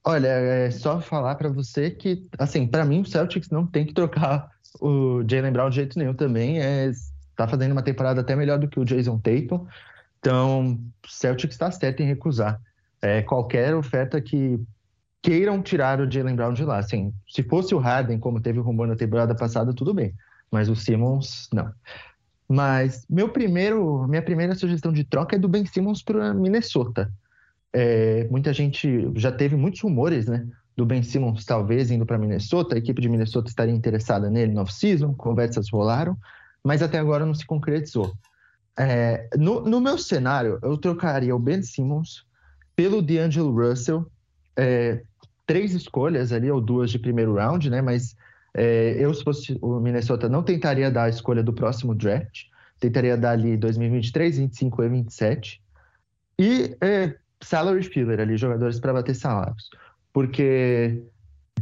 [0.04, 3.92] Olha, é só falar para você que, assim, para mim o Celtics não tem que
[3.92, 4.48] trocar
[4.80, 6.60] o Jalen Brown de jeito nenhum também.
[6.60, 6.92] É
[7.36, 9.66] tá fazendo uma temporada até melhor do que o Jason Tatum.
[10.18, 12.60] Então, Celtics está certo em recusar
[13.00, 14.58] é, qualquer oferta que
[15.22, 16.78] queiram tirar o Jalen Brown de lá.
[16.78, 20.14] Assim, se fosse o Harden, como teve o rumor na temporada passada, tudo bem.
[20.50, 21.70] Mas o Simmons, não.
[22.48, 27.12] Mas meu primeiro, minha primeira sugestão de troca é do Ben Simmons para Minnesota.
[27.72, 30.46] É, muita gente já teve muitos rumores, né?
[30.76, 32.76] Do Ben Simmons talvez indo para Minnesota.
[32.76, 35.12] A equipe de Minnesota estaria interessada nele no off-season.
[35.14, 36.16] Conversas rolaram
[36.66, 38.12] mas até agora não se concretizou.
[38.78, 42.26] É, no, no, meu cenário, eu trocaria o Ben Simmons
[42.74, 44.10] pelo D'Angelo Russell,
[44.56, 45.00] é,
[45.46, 47.80] três escolhas ali, ou duas de primeiro round, né?
[47.80, 48.16] Mas
[48.52, 52.46] é, eu, se fosse o Minnesota, não tentaria dar a escolha do próximo draft,
[52.80, 55.62] tentaria dar ali 2023, 25 e 27.
[56.38, 59.70] E é, salary filler ali, jogadores para bater salários.
[60.12, 61.02] Porque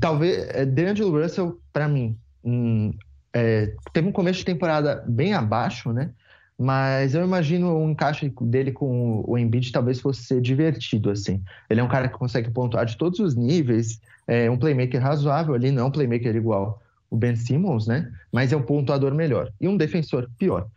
[0.01, 2.93] talvez, é, D'Angelo Russell, para mim, hum,
[3.35, 6.11] é, teve um começo de temporada bem abaixo, né?
[6.57, 11.43] Mas eu imagino o encaixe dele com o Embiid talvez fosse ser divertido, assim.
[11.69, 15.53] Ele é um cara que consegue pontuar de todos os níveis, é um playmaker razoável
[15.53, 18.09] ali, não é um playmaker igual o Ben Simmons, né?
[18.31, 20.69] Mas é um pontuador melhor e um defensor pior.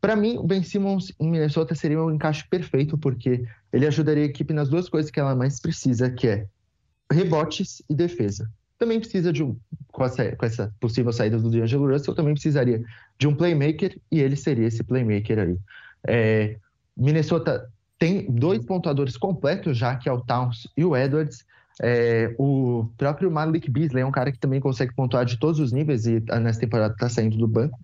[0.00, 4.26] Para mim, o Ben Simmons em Minnesota seria um encaixe perfeito, porque ele ajudaria a
[4.26, 6.46] equipe nas duas coisas que ela mais precisa, que é
[7.12, 9.54] rebotes e defesa também precisa de um,
[9.92, 12.82] com essa, com essa possível saída do D'Angelo Russell, também precisaria
[13.18, 15.58] de um playmaker e ele seria esse playmaker aí.
[16.08, 16.56] É,
[16.96, 21.44] Minnesota tem dois pontuadores completos já, que é o Towns e o Edwards.
[21.82, 25.72] É, o próprio Malik Beasley é um cara que também consegue pontuar de todos os
[25.72, 27.78] níveis e nessa temporada está saindo do banco.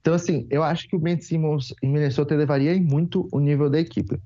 [0.00, 3.80] Então, assim, eu acho que o Ben Simmons em Minnesota elevaria muito o nível da
[3.80, 4.20] equipe.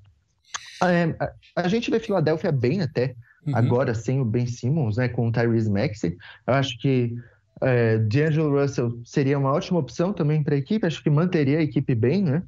[0.83, 3.57] É, a, a gente vê Filadélfia bem até, Uhum.
[3.57, 7.15] Agora, sem o Ben Simmons, né, com o Tyrese Maxey, eu acho que
[7.61, 10.87] é, D'Angelo Russell seria uma ótima opção também para a equipe.
[10.87, 12.43] Acho que manteria a equipe bem, né?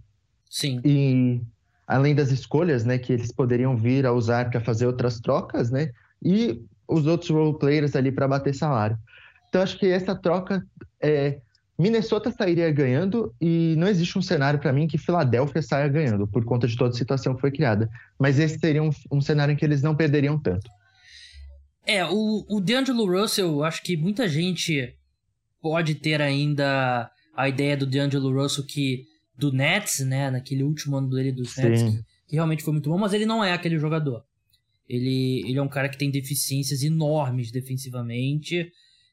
[0.48, 0.80] Sim.
[0.85, 1.40] E
[1.87, 5.90] além das escolhas, né, que eles poderiam vir a usar para fazer outras trocas, né?
[6.22, 8.96] E os outros role players ali para bater salário.
[9.48, 10.64] Então, acho que essa troca
[11.00, 11.38] é,
[11.78, 16.44] Minnesota sairia ganhando e não existe um cenário para mim que Filadélfia saia ganhando por
[16.44, 17.90] conta de toda a situação que foi criada.
[18.18, 20.70] Mas esse seria um, um cenário em que eles não perderiam tanto.
[21.86, 24.94] É, o, o D'Angelo Russell, acho que muita gente
[25.60, 31.10] pode ter ainda a ideia do D'Angelo Russell que do Nets, né, naquele último ano
[31.10, 34.24] dele dos Nets, que, que, realmente foi muito bom, mas ele não é aquele jogador.
[34.88, 38.70] Ele, ele é um cara que tem deficiências enormes defensivamente.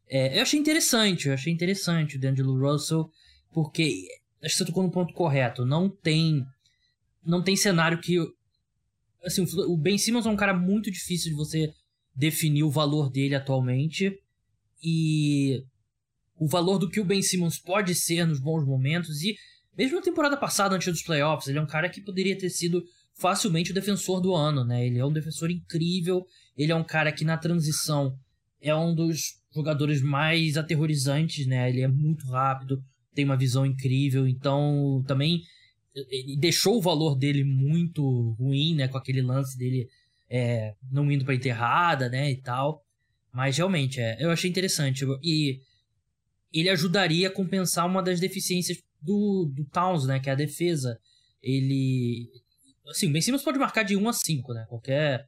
[0.07, 3.09] É, eu achei interessante, eu achei interessante o D'Angelo Russell,
[3.51, 4.07] porque
[4.43, 5.65] acho que você tocou no ponto correto.
[5.65, 6.45] Não tem
[7.23, 8.17] não tem cenário que
[9.23, 11.73] assim, o Ben Simmons é um cara muito difícil de você
[12.15, 14.17] definir o valor dele atualmente.
[14.83, 15.63] E
[16.37, 19.35] o valor do que o Ben Simmons pode ser nos bons momentos e
[19.77, 22.83] mesmo na temporada passada, antes dos playoffs, ele é um cara que poderia ter sido
[23.13, 24.85] facilmente o defensor do ano, né?
[24.85, 26.25] Ele é um defensor incrível,
[26.57, 28.17] ele é um cara que na transição
[28.61, 31.69] é um dos jogadores mais aterrorizantes, né?
[31.69, 35.41] Ele é muito rápido, tem uma visão incrível, então também
[35.93, 38.87] ele deixou o valor dele muito ruim, né?
[38.87, 39.87] Com aquele lance dele
[40.31, 42.31] é, não indo pra enterrada, né?
[42.31, 42.85] E tal.
[43.33, 45.05] Mas realmente, é, eu achei interessante.
[45.21, 45.59] E
[46.53, 50.21] ele ajudaria a compensar uma das deficiências do, do Towns, né?
[50.21, 50.97] Que é a defesa.
[51.43, 52.29] Ele.
[52.87, 54.65] Assim, o Ben Simmons pode marcar de 1 a 5, né?
[54.69, 55.27] Qualquer,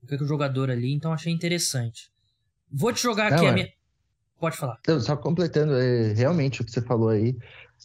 [0.00, 2.10] qualquer jogador ali, então achei interessante.
[2.70, 3.72] Vou te jogar aqui Não, a minha.
[4.38, 4.78] Pode falar.
[5.00, 7.36] Só completando, é, realmente o que você falou aí.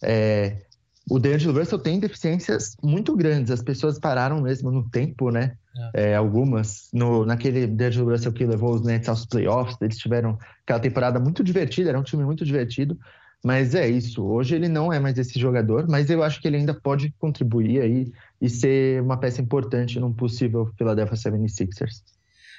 [0.01, 0.65] É,
[1.09, 3.49] o D'Angelo Russell tem deficiências muito grandes.
[3.49, 5.55] As pessoas pararam mesmo no tempo, né?
[5.93, 6.11] É.
[6.11, 6.89] É, algumas.
[6.93, 11.43] No, naquele D'Angelo Russell que levou os Nets aos playoffs, eles tiveram aquela temporada muito
[11.43, 12.97] divertida, era um time muito divertido.
[13.43, 14.23] Mas é isso.
[14.23, 17.81] Hoje ele não é mais esse jogador, mas eu acho que ele ainda pode contribuir
[17.81, 22.01] aí e ser uma peça importante num possível Philadelphia 76ers.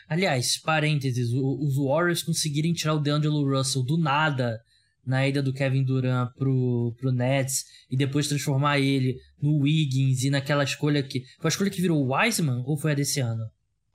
[0.09, 4.63] Aliás, parênteses, os Warriors conseguirem tirar o D'Angelo Russell do nada
[5.09, 10.31] na ida do Kevin Durant pro, pro Nets e depois transformar ele no Wiggins e
[10.31, 11.25] naquela escolha que.
[11.41, 13.51] Foi a escolha que virou o Wiseman ou foi a desse ano?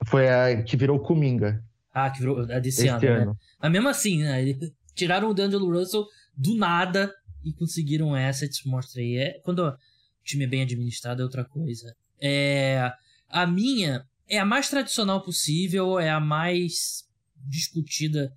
[0.06, 1.62] Foi a que virou o Kuminga.
[1.92, 3.36] Ah, que virou a desse ano, ano, né?
[3.62, 4.42] Mas mesmo assim, né?
[4.94, 6.04] Tiraram o D'Angelo Russell
[6.36, 7.12] do nada
[7.44, 9.16] e conseguiram essa, te mostra aí.
[9.16, 9.76] É, quando o
[10.24, 11.94] time é bem administrado é outra coisa.
[12.20, 12.92] É,
[13.28, 17.04] a minha é a mais tradicional possível, é a mais
[17.46, 18.32] discutida,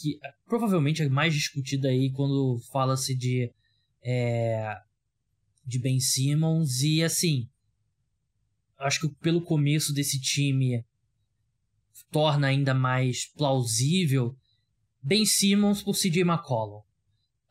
[0.00, 3.52] que provavelmente é mais discutida aí quando fala-se de
[4.02, 4.74] é,
[5.64, 7.48] de Ben Simmons e assim,
[8.78, 10.84] acho que pelo começo desse time
[12.10, 14.34] torna ainda mais plausível
[15.02, 16.82] Ben Simmons por CJ McCollum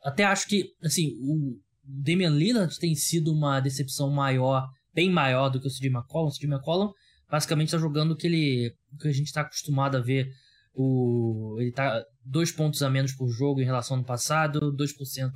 [0.02, 5.60] até acho que, assim, o Damian Lillard tem sido uma decepção maior, bem maior do
[5.60, 6.28] que o CJ McCollum.
[6.28, 6.92] O CJ McCollum
[7.30, 10.30] basicamente está jogando o que ele, o que a gente está acostumado a ver.
[10.74, 15.32] O, ele tá dois pontos a menos por jogo em relação ao ano passado, 2%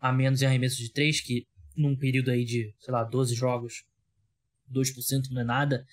[0.00, 3.84] a menos em arremesso de 3, que num período aí de, sei lá, 12 jogos,
[4.72, 5.86] 2% não é nada.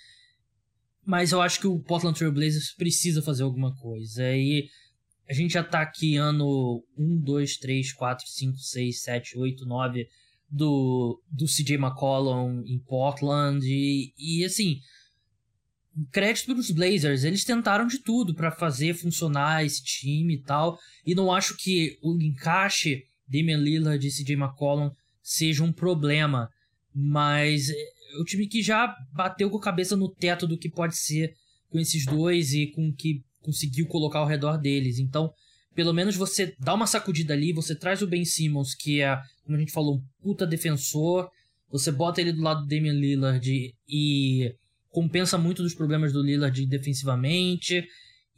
[1.06, 4.24] Mas eu acho que o Portland Trail Blazers precisa fazer alguma coisa.
[4.36, 4.70] E
[5.30, 10.08] a gente já tá aqui ano 1, 2, 3, 4, 5, 6, 7, 8, 9
[10.50, 13.66] do, do CJ McCollum em Portland.
[13.66, 14.80] E, e assim,
[16.12, 17.24] crédito os Blazers.
[17.24, 20.80] Eles tentaram de tudo para fazer funcionar esse time e tal.
[21.06, 26.50] E não acho que o encaixe Damian Lillard e CJ McCollum seja um problema.
[26.94, 27.76] Mas é
[28.20, 31.34] o time que já bateu com a cabeça no teto do que pode ser
[31.70, 35.00] com esses dois e com que conseguiu colocar ao redor deles.
[35.00, 35.32] Então,
[35.76, 39.56] pelo menos você dá uma sacudida ali, você traz o Ben Simmons, que é, como
[39.56, 41.30] a gente falou, um puta defensor,
[41.70, 44.56] você bota ele do lado do Damian Lillard e
[44.90, 47.88] compensa muito dos problemas do Lillard defensivamente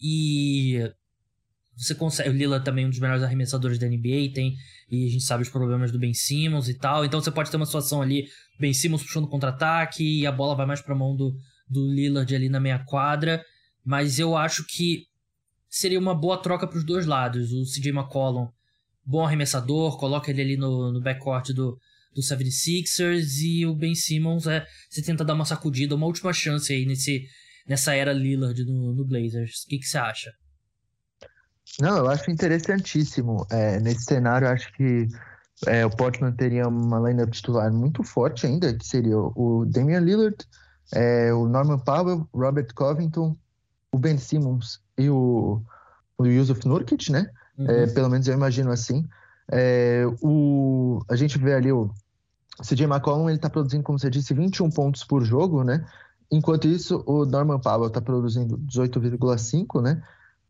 [0.01, 0.91] e
[1.75, 4.55] você consegue, o Lillard também é um dos melhores arremessadores da NBA, tem
[4.91, 7.05] e a gente sabe os problemas do Ben Simmons e tal.
[7.05, 8.27] Então você pode ter uma situação ali,
[8.59, 11.35] Ben Simmons puxando contra-ataque e a bola vai mais para mão do
[11.69, 13.45] do Lillard ali na meia quadra
[13.89, 15.07] mas eu acho que
[15.67, 17.51] seria uma boa troca para os dois lados.
[17.51, 18.47] O CJ McCollum,
[19.03, 21.75] bom arremessador, coloca ele ali no, no backcourt do,
[22.13, 26.73] do 76ers e o Ben Simmons é você tenta dar uma sacudida, uma última chance
[26.73, 27.27] aí nesse,
[27.67, 29.63] nessa era Lillard no, no Blazers.
[29.63, 30.33] O que, que você acha?
[31.79, 33.45] Não, eu acho interessantíssimo.
[33.51, 35.07] É, nesse cenário, acho que
[35.67, 40.37] é, o Portland teria uma lineup titular muito forte ainda, que seria o Damian Lillard,
[40.93, 43.37] é, o Norman Powell, Robert Covington,
[43.91, 45.61] o Ben Simmons e o,
[46.17, 47.29] o Yusuf Nurkic, né?
[47.57, 47.69] Uhum.
[47.69, 49.07] É, pelo menos eu imagino assim.
[49.51, 51.89] É, o, a gente vê ali o
[52.61, 55.85] CJ McCollum, ele está produzindo, como você disse, 21 pontos por jogo, né?
[56.31, 60.01] Enquanto isso, o Norman Powell está produzindo 18,5, né?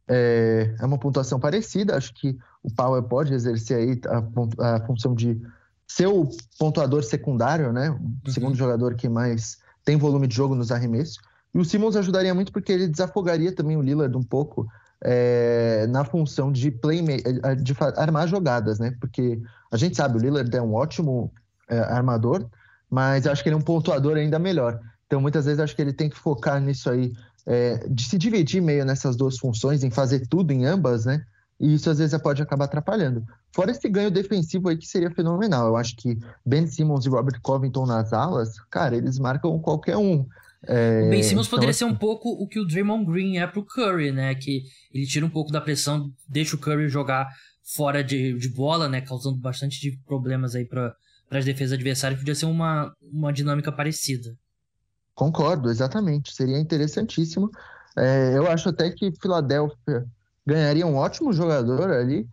[0.08, 1.96] É, é, uma pontuação parecida.
[1.96, 5.40] Acho que o Powell pode exercer aí a, a função de
[5.88, 7.92] ser o pontuador secundário, né?
[7.92, 8.20] O uhum.
[8.28, 11.20] segundo jogador que mais tem volume de jogo nos arremessos.
[11.54, 14.68] E o Simmons ajudaria muito porque ele desafogaria também o Lillard um pouco
[15.04, 18.96] é, na função de playmaker, é, de armar jogadas, né?
[19.00, 21.32] Porque a gente sabe, o Lillard é um ótimo
[21.70, 22.46] é, armador,
[22.90, 24.80] mas acho que ele é um pontuador ainda melhor.
[25.06, 27.14] Então, muitas vezes, acho que ele tem que focar nisso aí,
[27.46, 31.24] é, de se dividir meio nessas duas funções, em fazer tudo em ambas, né?
[31.60, 33.26] E isso às vezes pode acabar atrapalhando.
[33.54, 35.68] Fora esse ganho defensivo aí que seria fenomenal.
[35.68, 40.26] Eu acho que Ben Simmons e Robert Covington nas alas, cara, eles marcam qualquer um.
[40.68, 43.48] É, o Ben Simmons então, poderia ser um pouco o que o Draymond Green é
[43.48, 44.36] pro Curry, né?
[44.36, 47.28] Que ele tira um pouco da pressão, deixa o Curry jogar
[47.64, 49.02] fora de, de bola, né?
[49.02, 50.96] Causando bastante de problemas aí para
[51.32, 52.20] as defesas adversárias.
[52.20, 54.36] Podia ser uma, uma dinâmica parecida.
[55.14, 56.34] Concordo, exatamente.
[56.34, 57.52] Seria interessantíssimo.
[57.98, 60.06] É, eu acho até que Filadélfia
[60.46, 62.28] ganharia um ótimo jogador ali.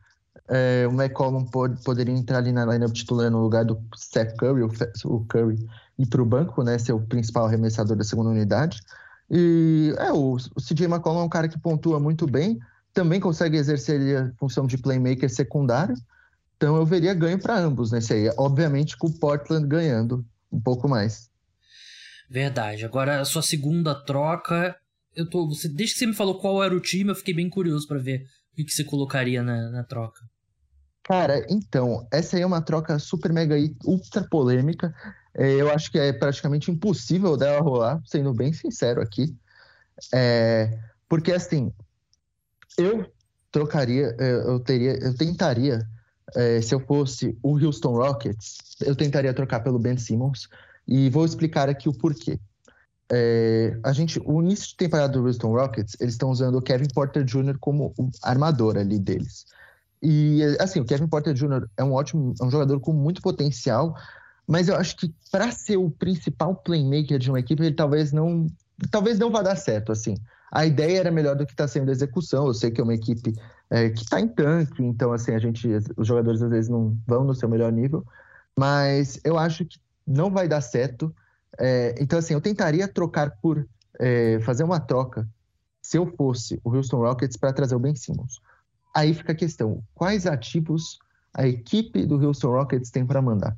[0.48, 4.62] É, o McCollum pode, poderia entrar ali na lineup titular no lugar do Seth Curry,
[4.62, 4.70] o,
[5.06, 5.56] o Curry
[5.98, 6.78] ir para o banco, né?
[6.78, 8.80] Ser o principal arremessador da segunda unidade.
[9.30, 12.58] E é, o, o CJ McCollum é um cara que pontua muito bem,
[12.92, 15.96] também consegue exercer a função de playmaker secundário.
[16.56, 18.30] Então eu veria ganho para ambos nesse aí.
[18.36, 21.30] Obviamente com o Portland ganhando um pouco mais.
[22.28, 22.84] Verdade.
[22.84, 24.74] Agora a sua segunda troca,
[25.14, 27.48] eu tô, você, desde que você me falou qual era o time, eu fiquei bem
[27.48, 30.20] curioso para ver o que, que você colocaria na, na troca.
[31.02, 33.54] Cara, então, essa aí é uma troca super mega
[33.84, 34.92] ultra polêmica.
[35.38, 39.36] É, eu acho que é praticamente impossível dela rolar, sendo bem sincero aqui.
[40.12, 41.72] É, porque assim,
[42.78, 43.06] eu
[43.52, 45.86] trocaria, é, eu teria, eu tentaria,
[46.34, 50.48] é, se eu fosse o Houston Rockets, eu tentaria trocar pelo Ben Simmons
[50.88, 52.40] e vou explicar aqui o porquê.
[53.12, 56.88] É, a gente, o início de temporada do Houston Rockets, eles estão usando o Kevin
[56.92, 57.56] Porter Jr.
[57.60, 59.46] como armador ali deles.
[60.02, 61.68] E assim, o Kevin Porter Jr.
[61.76, 63.96] é um ótimo, é um jogador com muito potencial,
[64.46, 68.46] mas eu acho que para ser o principal playmaker de uma equipe, ele talvez não,
[68.90, 70.16] talvez não vá dar certo, assim.
[70.52, 72.46] A ideia era melhor do que está sendo a execução.
[72.46, 73.34] Eu sei que é uma equipe
[73.68, 77.24] é, que está em tanque, então assim a gente, os jogadores às vezes não vão
[77.24, 78.06] no seu melhor nível,
[78.56, 81.14] mas eu acho que não vai dar certo.
[81.58, 83.66] É, então assim, eu tentaria trocar por
[83.98, 85.28] é, fazer uma troca
[85.82, 88.40] se eu fosse o Houston Rockets para trazer o Ben Simmons.
[88.94, 90.98] Aí fica a questão: quais ativos
[91.34, 93.56] a equipe do Houston Rockets tem para mandar?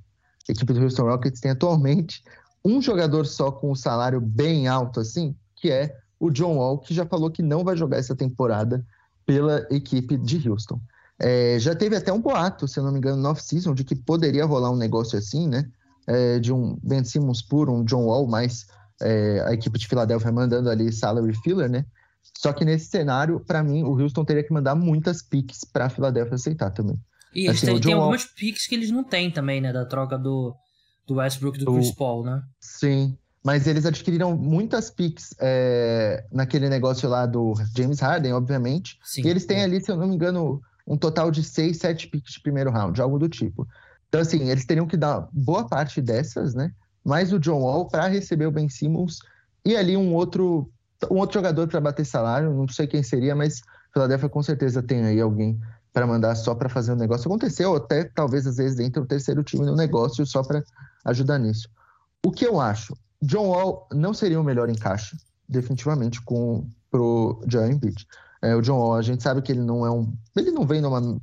[0.49, 2.23] A equipe do Houston Rockets tem atualmente
[2.65, 6.95] um jogador só com um salário bem alto, assim, que é o John Wall, que
[6.95, 8.85] já falou que não vai jogar essa temporada
[9.25, 10.81] pela equipe de Houston.
[11.19, 13.95] É, já teve até um boato, se eu não me engano, no off-season, de que
[13.95, 15.69] poderia rolar um negócio assim, né?
[16.07, 18.67] É, de um Ben Simmons por um John Wall, mas
[19.03, 21.85] é, a equipe de Filadélfia mandando ali salary filler, né?
[22.37, 25.91] Só que nesse cenário, para mim, o Houston teria que mandar muitas picks para a
[25.91, 26.99] Filadélfia aceitar também.
[27.35, 29.73] E eles assim, têm, tem algumas picks que eles não têm também, né?
[29.73, 30.55] Da troca do,
[31.07, 32.43] do Westbrook e do Chris Paul, né?
[32.61, 33.17] Sim.
[33.45, 38.99] Mas eles adquiriram muitas picks é, naquele negócio lá do James Harden, obviamente.
[39.03, 39.65] Sim, e eles têm é.
[39.65, 43.01] ali, se eu não me engano, um total de 6, 7 picks de primeiro round,
[43.01, 43.67] algo do tipo.
[44.09, 46.73] Então, assim, eles teriam que dar boa parte dessas, né?
[47.05, 49.19] Mais o John Wall para receber o Ben Simmons
[49.65, 50.71] e ali um outro,
[51.11, 52.53] um outro jogador para bater salário.
[52.53, 53.61] Não sei quem seria, mas
[53.93, 55.61] Philadelphia com certeza tem aí alguém
[55.99, 59.01] para mandar só para fazer o um negócio acontecer, ou até talvez às vezes entre
[59.03, 60.63] o terceiro time no negócio só para
[61.07, 61.69] ajudar nisso.
[62.25, 62.97] O que eu acho?
[63.21, 65.17] John Wall não seria o melhor encaixe,
[65.49, 68.07] definitivamente, com pro Joel Embiid.
[68.41, 70.81] É, o John Wall, a gente sabe que ele não é um, ele não vem
[70.81, 71.21] numa,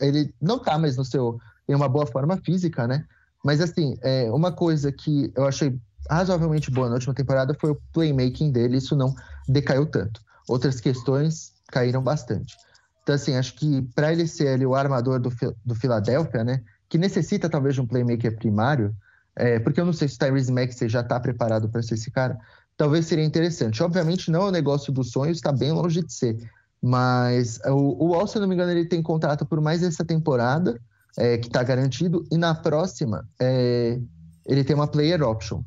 [0.00, 3.04] ele não tá mais no seu em uma boa forma física, né?
[3.44, 5.76] Mas assim, é, uma coisa que eu achei
[6.08, 9.12] razoavelmente boa na última temporada foi o playmaking dele, isso não
[9.48, 10.20] decaiu tanto.
[10.48, 12.54] Outras questões caíram bastante.
[13.02, 15.32] Então, assim, acho que para ele ser ali o armador do,
[15.64, 18.94] do Philadelphia, né, que necessita talvez de um playmaker primário,
[19.34, 22.10] é, porque eu não sei se o Tyrese Maxey já está preparado para ser esse
[22.10, 22.38] cara,
[22.76, 23.82] talvez seria interessante.
[23.82, 26.36] Obviamente, não é o negócio dos sonhos, está bem longe de ser.
[26.80, 30.80] Mas o, o Wall, se não me engano, ele tem contrato por mais essa temporada,
[31.16, 33.98] é, que está garantido, e na próxima é,
[34.46, 35.62] ele tem uma player option.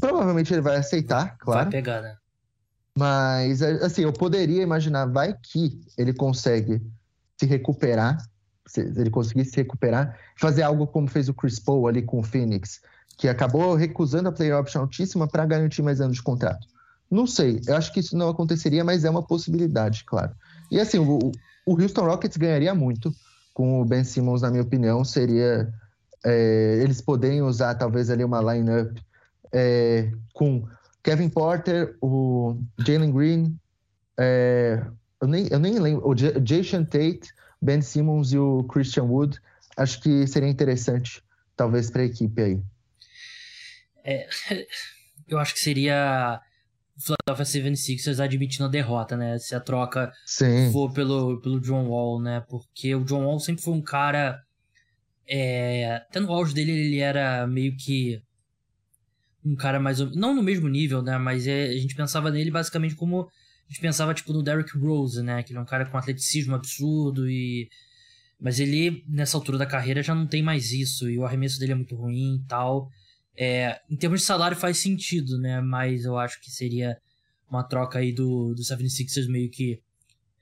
[0.00, 1.64] Provavelmente ele vai aceitar, claro.
[1.64, 2.16] Vai pegar, né?
[2.96, 6.80] Mas, é, assim, eu poderia imaginar, vai que ele consegue
[7.38, 8.18] se recuperar,
[8.66, 12.22] se ele conseguir se recuperar, fazer algo como fez o Chris Paul ali com o
[12.22, 12.80] Phoenix,
[13.16, 16.66] que acabou recusando a player option altíssima para garantir mais anos de contrato.
[17.10, 20.32] Não sei, eu acho que isso não aconteceria, mas é uma possibilidade, claro.
[20.70, 21.18] E assim, o,
[21.66, 23.14] o Houston Rockets ganharia muito
[23.52, 25.70] com o Ben Simmons, na minha opinião, seria
[26.24, 28.96] é, eles poderem usar talvez ali uma lineup
[29.52, 30.66] é, com
[31.02, 33.58] Kevin Porter, o Jalen Green,
[34.18, 34.84] é,
[35.20, 39.38] eu, nem, eu nem lembro, o Jason Tate, Ben Simmons e o Christian Wood.
[39.76, 41.22] Acho que seria interessante,
[41.56, 42.62] talvez, para a equipe aí.
[44.04, 44.28] É,
[45.26, 46.40] eu acho que seria
[46.96, 49.38] o Philadelphia 76ers admitindo a derrota, né?
[49.38, 50.70] Se a troca Sim.
[50.72, 52.44] for pelo, pelo John Wall, né?
[52.48, 54.42] Porque o John Wall sempre foi um cara.
[55.26, 58.22] É, até no auge dele, ele era meio que
[59.44, 59.98] um cara mais.
[60.14, 61.18] Não no mesmo nível, né?
[61.18, 63.22] Mas é, a gente pensava nele basicamente como.
[63.22, 65.42] A gente pensava, tipo, no Derrick Rose, né?
[65.42, 67.68] Que ele é um cara com atleticismo absurdo e.
[68.40, 71.08] Mas ele, nessa altura da carreira, já não tem mais isso.
[71.08, 72.88] E o arremesso dele é muito ruim e tal.
[73.36, 75.60] É, em termos de salário faz sentido, né?
[75.60, 76.96] Mas eu acho que seria
[77.48, 79.80] uma troca aí do, do 76ers meio que.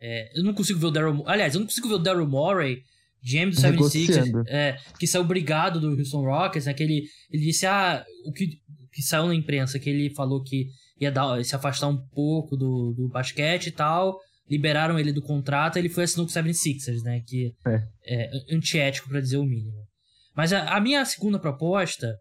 [0.01, 1.22] É, eu não consigo ver o Daryl.
[1.26, 2.82] Aliás, eu não consigo ver o Daryl Morey
[3.22, 6.74] GM do 76ers, é, que saiu obrigado do Houston Rockets, né?
[6.74, 8.59] Que ele, ele disse, ah, o que,
[9.01, 10.68] que saiu na imprensa, que ele falou que
[11.01, 15.76] ia dar, se afastar um pouco do, do basquete e tal, liberaram ele do contrato,
[15.78, 17.20] ele foi assinou com o 76ers, né?
[17.26, 19.86] Que é, é antiético para dizer o mínimo.
[20.34, 22.18] Mas a, a, minha segunda proposta,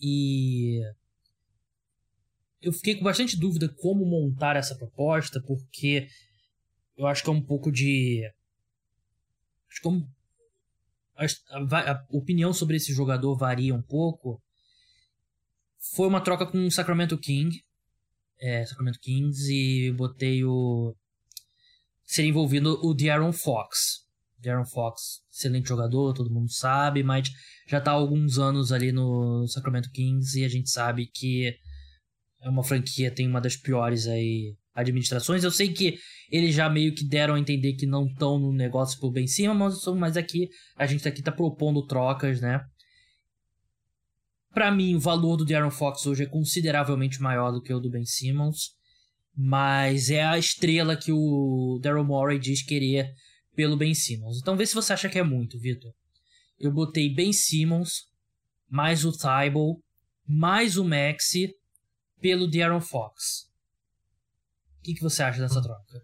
[0.00, 0.80] e
[2.62, 6.08] eu fiquei com bastante dúvida como montar essa proposta, porque
[6.96, 8.22] eu acho que é um pouco de
[11.16, 14.40] Acho que a, a, opinião sobre esse jogador varia um pouco.
[15.94, 17.62] Foi uma troca com o Sacramento King.
[18.40, 20.94] É, Sacramento Kings e botei o.
[22.04, 24.06] Seria envolvido o De'Aaron Fox.
[24.38, 27.28] De'Aaron Fox, excelente jogador, todo mundo sabe, mas
[27.66, 31.56] já está há alguns anos ali no Sacramento Kings e a gente sabe que
[32.42, 35.42] é uma franquia, tem uma das piores aí administrações.
[35.42, 35.98] Eu sei que
[36.30, 39.54] eles já meio que deram a entender que não estão no negócio por bem cima,
[39.54, 42.60] mas, mas aqui a gente aqui tá propondo trocas, né?
[44.56, 47.90] Para mim, o valor do Darren Fox hoje é consideravelmente maior do que o do
[47.90, 48.74] Ben Simmons,
[49.36, 53.12] mas é a estrela que o Daryl Morey diz querer
[53.54, 54.38] pelo Ben Simmons.
[54.38, 55.92] Então vê se você acha que é muito, Vitor.
[56.58, 58.08] Eu botei Ben Simmons,
[58.66, 59.78] mais o Tybal,
[60.26, 61.54] mais o Maxi
[62.18, 63.50] pelo Darren Fox.
[64.78, 66.02] O que, que você acha dessa troca?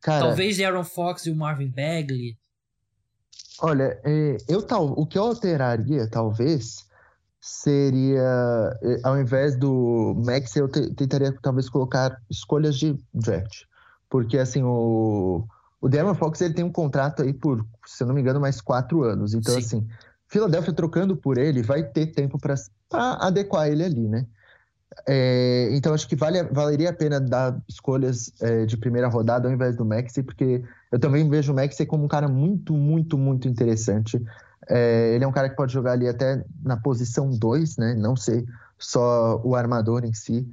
[0.00, 2.38] Cara, Talvez Aaron Fox e o Marvin Bagley.
[3.58, 6.84] Olha, é, eu tal, o que eu alteraria, talvez,
[7.44, 13.64] seria é, ao invés do Max, eu tentaria talvez colocar escolhas de draft.
[14.08, 15.44] Porque assim, o,
[15.78, 18.62] o De'Aaron Fox ele tem um contrato aí por, se eu não me engano, mais
[18.62, 19.34] quatro anos.
[19.34, 19.60] Então, Sim.
[19.60, 19.88] assim,
[20.26, 22.54] Philadelphia trocando por ele vai ter tempo para
[22.90, 24.26] adequar ele ali, né?
[25.06, 29.52] É, então acho que vale, valeria a pena dar escolhas é, de primeira rodada ao
[29.52, 33.46] invés do Maxi, porque eu também vejo o Maxi como um cara muito, muito, muito
[33.48, 34.18] interessante.
[34.68, 37.94] É, ele é um cara que pode jogar ali até na posição 2, né?
[37.94, 38.44] Não ser
[38.78, 40.48] só o armador em si.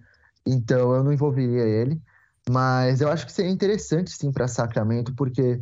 [0.46, 2.02] Então eu não envolveria ele.
[2.50, 5.62] Mas eu acho que seria interessante sim para Sacramento, porque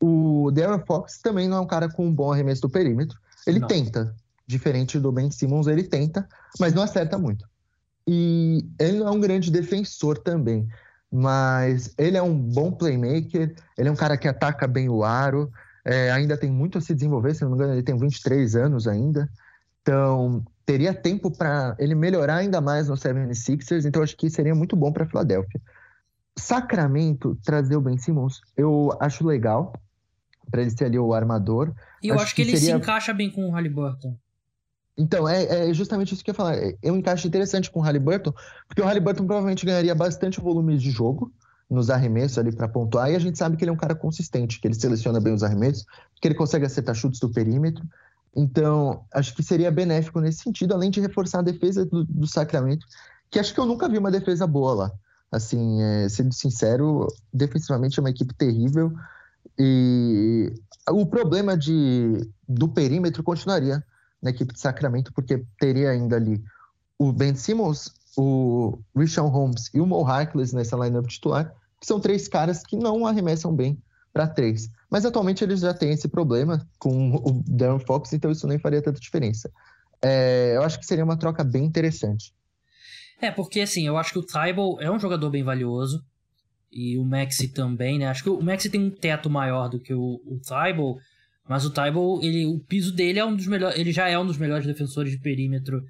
[0.00, 3.18] o Darren Fox também não é um cara com um bom arremesso do perímetro.
[3.46, 3.68] Ele não.
[3.68, 4.14] tenta,
[4.46, 6.28] diferente do Ben Simmons, ele tenta,
[6.58, 7.46] mas não acerta muito.
[8.06, 10.66] E ele não é um grande defensor também,
[11.10, 15.52] mas ele é um bom playmaker, ele é um cara que ataca bem o aro,
[15.88, 18.86] é, ainda tem muito a se desenvolver, se não me engano, ele tem 23 anos
[18.86, 19.26] ainda.
[19.80, 24.76] Então, teria tempo para ele melhorar ainda mais no 76ers, então acho que seria muito
[24.76, 25.58] bom para a Filadélfia.
[26.38, 29.72] Sacramento trazer o Ben Simmons, eu acho legal
[30.50, 31.72] para ele ser ali o armador.
[32.02, 32.74] E eu acho, acho que, que, ele seria...
[32.74, 34.14] se encaixa bem com o Halliburton.
[34.94, 36.56] Então, é, é, justamente isso que eu ia falar.
[36.82, 38.34] É um encaixe interessante com o Halliburton,
[38.66, 41.32] porque o Halliburton provavelmente ganharia bastante volume de jogo
[41.70, 44.60] nos arremessos ali para pontuar, e a gente sabe que ele é um cara consistente,
[44.60, 45.84] que ele seleciona bem os arremessos,
[46.20, 47.84] que ele consegue acertar chutes do perímetro.
[48.34, 52.86] Então, acho que seria benéfico nesse sentido, além de reforçar a defesa do, do Sacramento,
[53.30, 54.92] que acho que eu nunca vi uma defesa boa lá.
[55.30, 58.92] Assim, é, sendo sincero, defensivamente é uma equipe terrível.
[59.58, 60.52] E
[60.88, 63.84] o problema de, do perímetro continuaria
[64.22, 66.42] na equipe de Sacramento, porque teria ainda ali
[66.98, 72.00] o Ben Simmons, o Richard Holmes e o Mo Harkless nessa lineup titular, que são
[72.00, 73.80] três caras que não arremessam bem
[74.12, 74.68] para três.
[74.90, 78.82] Mas atualmente eles já têm esse problema com o Darren Fox, então isso nem faria
[78.82, 79.50] tanta diferença.
[80.02, 82.32] É, eu acho que seria uma troca bem interessante.
[83.20, 86.04] É, porque assim, eu acho que o Tybal é um jogador bem valioso.
[86.70, 88.06] E o Maxi também, né?
[88.06, 90.98] Acho que o Maxi tem um teto maior do que o, o Tybal.
[91.48, 93.78] Mas o Tybal, ele, o piso dele é um dos melhores.
[93.78, 95.82] Ele já é um dos melhores defensores de perímetro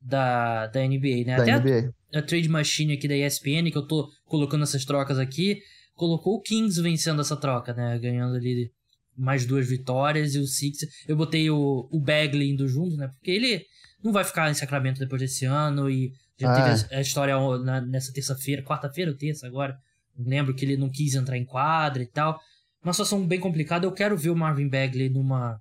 [0.00, 1.36] da, da NBA, né?
[1.36, 1.94] Da Até NBA.
[2.14, 5.60] A, Trade Machine aqui da ESPN, que eu tô colocando essas trocas aqui,
[5.94, 7.98] colocou o Kings vencendo essa troca, né?
[7.98, 8.70] Ganhando ali
[9.16, 10.86] mais duas vitórias e o Six.
[11.06, 13.08] Eu botei o, o Bagley indo junto, né?
[13.08, 13.64] Porque ele
[14.02, 16.54] não vai ficar em Sacramento depois desse ano e já ah.
[16.54, 19.76] teve a, a história na, nessa terça-feira, quarta-feira ou terça agora.
[20.18, 22.40] Lembro que ele não quis entrar em quadra e tal
[22.82, 23.86] uma situação bem complicada.
[23.86, 25.60] Eu quero ver o Marvin Bagley numa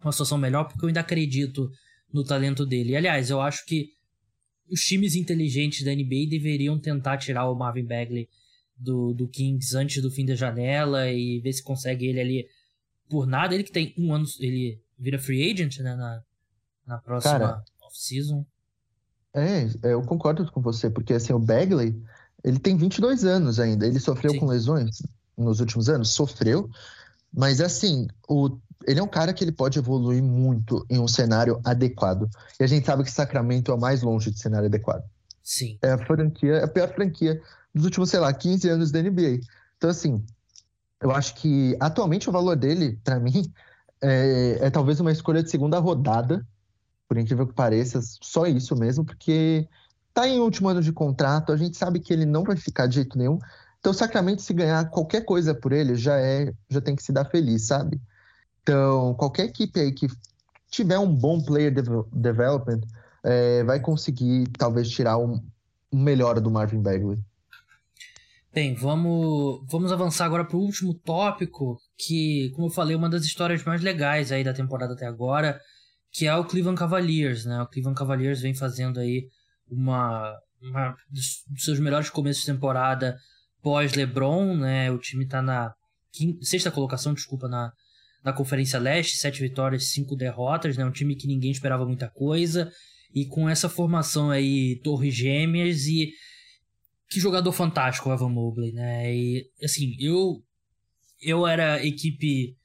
[0.00, 1.70] uma situação melhor, porque eu ainda acredito
[2.12, 2.92] no talento dele.
[2.92, 3.88] E, aliás, eu acho que
[4.70, 8.28] os times inteligentes da NBA deveriam tentar tirar o Marvin Bagley
[8.76, 12.48] do, do Kings antes do fim da janela e ver se consegue ele ali
[13.08, 13.54] por nada.
[13.54, 16.22] Ele que tem um ano, ele vira free agent né, na,
[16.86, 18.44] na próxima off-season.
[19.34, 21.94] É, é, eu concordo com você, porque assim, o Bagley,
[22.42, 24.38] ele tem 22 anos ainda, ele sofreu Sim.
[24.38, 25.02] com lesões
[25.36, 26.10] nos últimos anos?
[26.10, 26.70] Sofreu,
[27.32, 31.60] mas assim, o, ele é um cara que ele pode evoluir muito em um cenário
[31.64, 32.28] adequado.
[32.58, 35.04] E a gente sabe que Sacramento é o mais longe de cenário adequado.
[35.42, 35.78] Sim.
[35.82, 37.40] É a franquia, é a pior franquia
[37.74, 39.40] dos últimos, sei lá, 15 anos da NBA.
[39.76, 40.24] Então, assim,
[41.00, 43.52] Eu acho que atualmente o valor dele, para mim,
[44.00, 46.46] é, é, talvez uma escolha de segunda rodada,
[47.08, 49.68] por incrível que pareça, só isso mesmo, porque
[50.14, 52.96] tá em último ano de contrato, a gente sabe que ele não vai ficar de
[52.96, 53.38] jeito nenhum.
[53.78, 57.26] Então, Sacramento, se ganhar qualquer coisa por ele, já é, já tem que se dar
[57.26, 58.00] feliz, sabe?
[58.66, 60.08] Então, qualquer equipe aí que
[60.68, 61.72] tiver um bom player
[62.12, 62.80] development
[63.22, 65.40] é, vai conseguir talvez tirar um,
[65.92, 67.16] um melhor do Marvin Bagley.
[68.52, 73.08] Bem, vamos, vamos avançar agora para o último tópico, que, como eu falei, é uma
[73.08, 75.60] das histórias mais legais aí da temporada até agora,
[76.10, 77.62] que é o Cleveland Cavaliers, né?
[77.62, 79.28] O Cleveland Cavaliers vem fazendo aí
[79.70, 83.16] uma, uma dos seus melhores começos de temporada
[83.62, 84.90] pós LeBron, né?
[84.90, 85.72] O time está na
[86.10, 87.72] quinta, sexta colocação, desculpa, na,
[88.26, 90.84] na Conferência Leste, sete vitórias, cinco derrotas, né?
[90.84, 92.68] Um time que ninguém esperava muita coisa.
[93.14, 96.10] E com essa formação aí, Torres Gêmeas e
[97.08, 99.14] que jogador fantástico o Evan Mobley, né?
[99.14, 100.42] E assim, eu
[101.22, 102.56] eu era equipe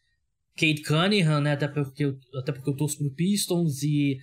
[0.58, 1.52] Kate Cunningham, né?
[1.52, 4.18] Até porque eu, até porque eu torço pro Pistons e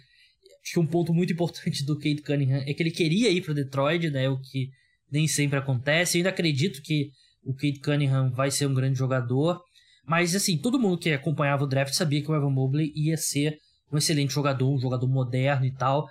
[0.61, 3.55] acho que um ponto muito importante do Kate Cunningham é que ele queria ir para
[3.55, 4.28] Detroit, né?
[4.28, 4.70] O que
[5.09, 6.18] nem sempre acontece.
[6.18, 7.12] Eu ainda acredito que
[7.45, 9.62] o Kate Cunningham vai ser um grande jogador,
[10.09, 13.59] mas assim, todo mundo que acompanhava o draft sabia que o Evan Mobley ia ser
[13.92, 16.09] um excelente jogador, um jogador moderno e tal.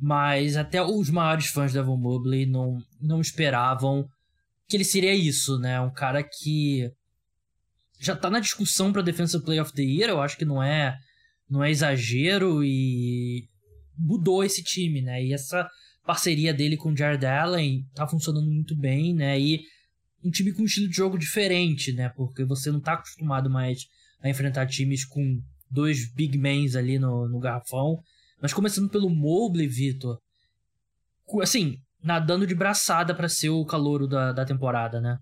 [0.00, 4.08] Mas até os maiores fãs do Evan Mobley não, não esperavam
[4.66, 5.78] que ele seria isso, né?
[5.78, 6.90] Um cara que
[8.00, 10.96] já tá na discussão para Defensive Player of the Year, eu acho que não é
[11.48, 13.46] não é exagero e
[13.98, 15.22] mudou esse time, né?
[15.22, 15.68] E essa
[16.04, 19.38] parceria dele com o Jared Allen tá funcionando muito bem, né?
[19.38, 19.60] E
[20.24, 22.08] um time com um estilo de jogo diferente, né?
[22.16, 23.86] Porque você não tá acostumado mais
[24.22, 28.00] a enfrentar times com dois big mans ali no, no garrafão.
[28.40, 30.18] Mas começando pelo Mobley, Vitor.
[31.42, 35.18] Assim, nadando de braçada para ser o calouro da, da temporada, né?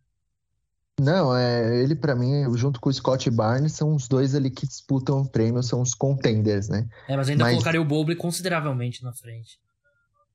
[1.00, 4.66] Não, é, ele para mim, junto com o Scott Barnes, são os dois ali que
[4.66, 6.86] disputam o prêmio, são os contenders, né?
[7.09, 7.55] É, mas ainda mas...
[7.55, 9.59] colocaria o Mobley consideravelmente na frente.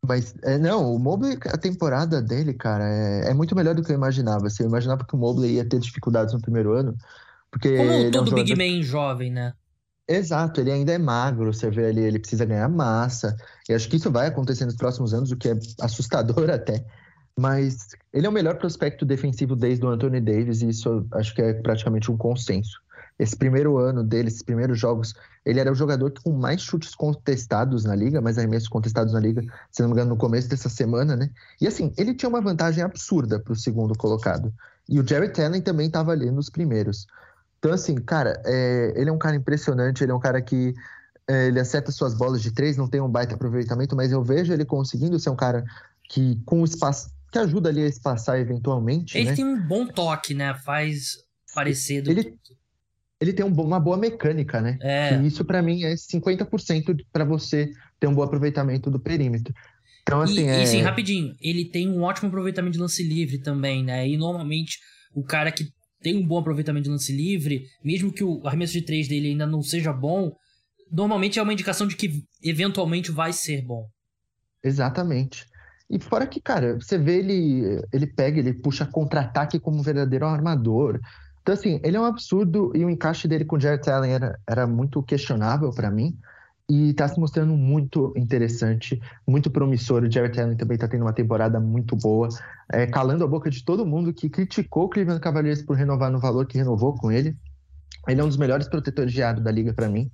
[0.06, 3.92] Mas, é, não, o Mobley, a temporada dele, cara, é, é, muito melhor do que
[3.92, 4.48] eu imaginava.
[4.48, 6.96] Assim, eu imaginava que o Mobley ia ter dificuldades no primeiro ano,
[7.52, 7.76] porque...
[7.78, 9.54] Como todo é um Big Man jovem, né?
[10.08, 13.36] Exato, ele ainda é magro, você vê ali, ele precisa ganhar massa.
[13.68, 16.86] E acho que isso vai acontecer nos próximos anos, o que é assustador até.
[17.38, 21.42] Mas ele é o melhor prospecto defensivo desde o Anthony Davis, e isso acho que
[21.42, 22.80] é praticamente um consenso.
[23.20, 25.16] Esse primeiro ano dele, esses primeiros jogos,
[25.46, 29.42] ele era o jogador com mais chutes contestados na liga, mais arremessos contestados na liga,
[29.72, 31.30] se não me engano, no começo dessa semana, né?
[31.60, 34.54] E assim, ele tinha uma vantagem absurda para o segundo colocado.
[34.88, 37.08] E o Jerry Allen também estava ali nos primeiros.
[37.60, 40.76] Então, assim, cara, é, ele é um cara impressionante, ele é um cara que
[41.28, 44.54] é, ele acerta suas bolas de três, não tem um baita aproveitamento, mas eu vejo
[44.54, 45.66] ele conseguindo ser um cara
[46.08, 49.18] que com espaço que ajuda ali a espaçar eventualmente.
[49.18, 49.36] Ele né?
[49.36, 50.54] tem um bom toque, né?
[50.54, 51.18] Faz
[51.54, 52.12] parecer do...
[52.12, 52.40] ele,
[53.20, 54.78] ele tem um, uma boa mecânica, né?
[54.82, 55.18] É.
[55.18, 59.54] E isso para mim é 50% para você ter um bom aproveitamento do perímetro.
[60.04, 60.64] Então, assim, e, é...
[60.64, 64.08] e sim, rapidinho, ele tem um ótimo aproveitamento de lance livre também, né?
[64.08, 64.80] E normalmente
[65.14, 65.68] o cara que
[66.02, 69.46] tem um bom aproveitamento de lance livre, mesmo que o arremesso de três dele ainda
[69.46, 70.32] não seja bom,
[70.92, 73.88] normalmente é uma indicação de que eventualmente vai ser bom.
[74.64, 75.46] Exatamente.
[75.90, 80.26] E fora que, cara, você vê ele, ele pega, ele puxa contra-ataque como um verdadeiro
[80.26, 81.00] armador.
[81.48, 84.38] Então, assim, ele é um absurdo e o encaixe dele com o Jared Allen era,
[84.46, 86.14] era muito questionável para mim
[86.70, 90.04] e está se mostrando muito interessante, muito promissor.
[90.04, 92.28] O Jared Allen também está tendo uma temporada muito boa,
[92.70, 96.20] é, calando a boca de todo mundo que criticou o Cleveland Cavaliers por renovar no
[96.20, 97.34] valor que renovou com ele.
[98.10, 100.12] Ele é um dos melhores protetores de aro da liga para mim.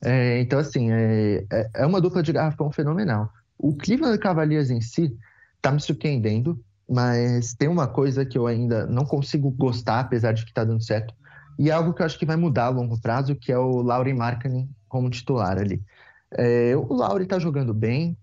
[0.00, 3.32] É, então, assim, é, é, é uma dupla de garrafão fenomenal.
[3.58, 5.12] O Cleveland Cavaliers em si
[5.56, 10.44] está me surpreendendo, mas tem uma coisa que eu ainda não consigo gostar, apesar de
[10.44, 11.14] que está dando certo,
[11.58, 13.82] e é algo que eu acho que vai mudar a longo prazo, que é o
[13.82, 15.82] Laurie Markkinen como titular ali.
[16.30, 18.16] É, o Lauri está jogando bem,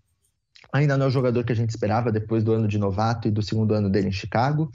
[0.71, 3.31] ainda não é o jogador que a gente esperava depois do ano de novato e
[3.31, 4.71] do segundo ano dele em Chicago,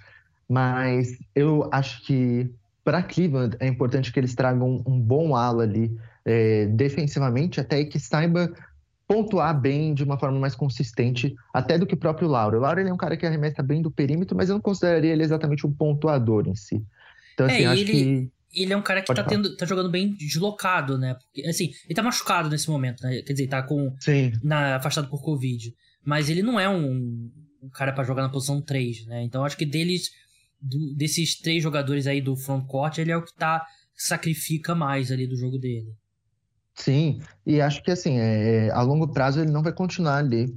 [0.48, 2.50] mas eu acho que
[2.84, 7.98] para Cleveland é importante que eles tragam um bom ala ali é, defensivamente, até que
[7.98, 8.52] saiba
[9.10, 12.58] pontuar bem de uma forma mais consistente, até do que o próprio Lauro.
[12.58, 15.10] O Lauro ele é um cara que arremessa bem do perímetro, mas eu não consideraria
[15.10, 16.80] ele exatamente um pontuador em si.
[17.34, 17.90] Então, assim, é, acho ele...
[17.92, 21.14] que ele é um cara que tá, tendo, tá jogando bem deslocado, né?
[21.14, 23.20] Porque, assim, ele tá machucado nesse momento, né?
[23.22, 23.92] Quer dizer, tá com.
[23.98, 24.30] Sim.
[24.44, 25.74] Na, afastado por Covid.
[26.04, 29.24] Mas ele não é um, um cara para jogar na posição 3, né?
[29.24, 30.10] Então acho que deles.
[30.62, 33.66] Do, desses três jogadores aí do frontcourt, ele é o que tá.
[33.96, 35.88] sacrifica mais ali do jogo dele.
[36.80, 40.54] Sim, e acho que assim, é, a longo prazo ele não vai continuar ali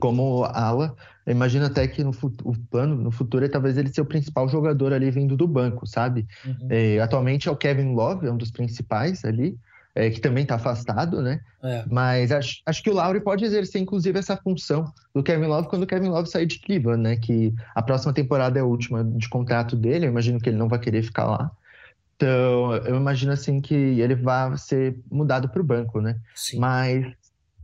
[0.00, 0.96] como ala.
[1.26, 4.48] Eu imagino até que no futuro, plano, no futuro, é talvez ele ser o principal
[4.48, 6.26] jogador ali vindo do banco, sabe?
[6.44, 6.68] Uhum.
[6.70, 9.54] É, atualmente é o Kevin Love, é um dos principais ali,
[9.94, 11.40] é, que também está afastado, né?
[11.62, 11.84] É.
[11.86, 15.82] Mas acho, acho que o Lauri pode exercer, inclusive, essa função do Kevin Love quando
[15.82, 17.16] o Kevin Love sair de Cleveland, né?
[17.16, 20.68] Que a próxima temporada é a última de contrato dele, eu imagino que ele não
[20.68, 21.50] vai querer ficar lá.
[22.22, 26.16] Então, eu imagino assim que ele vai ser mudado para o banco, né?
[26.34, 26.58] Sim.
[26.58, 27.12] Mas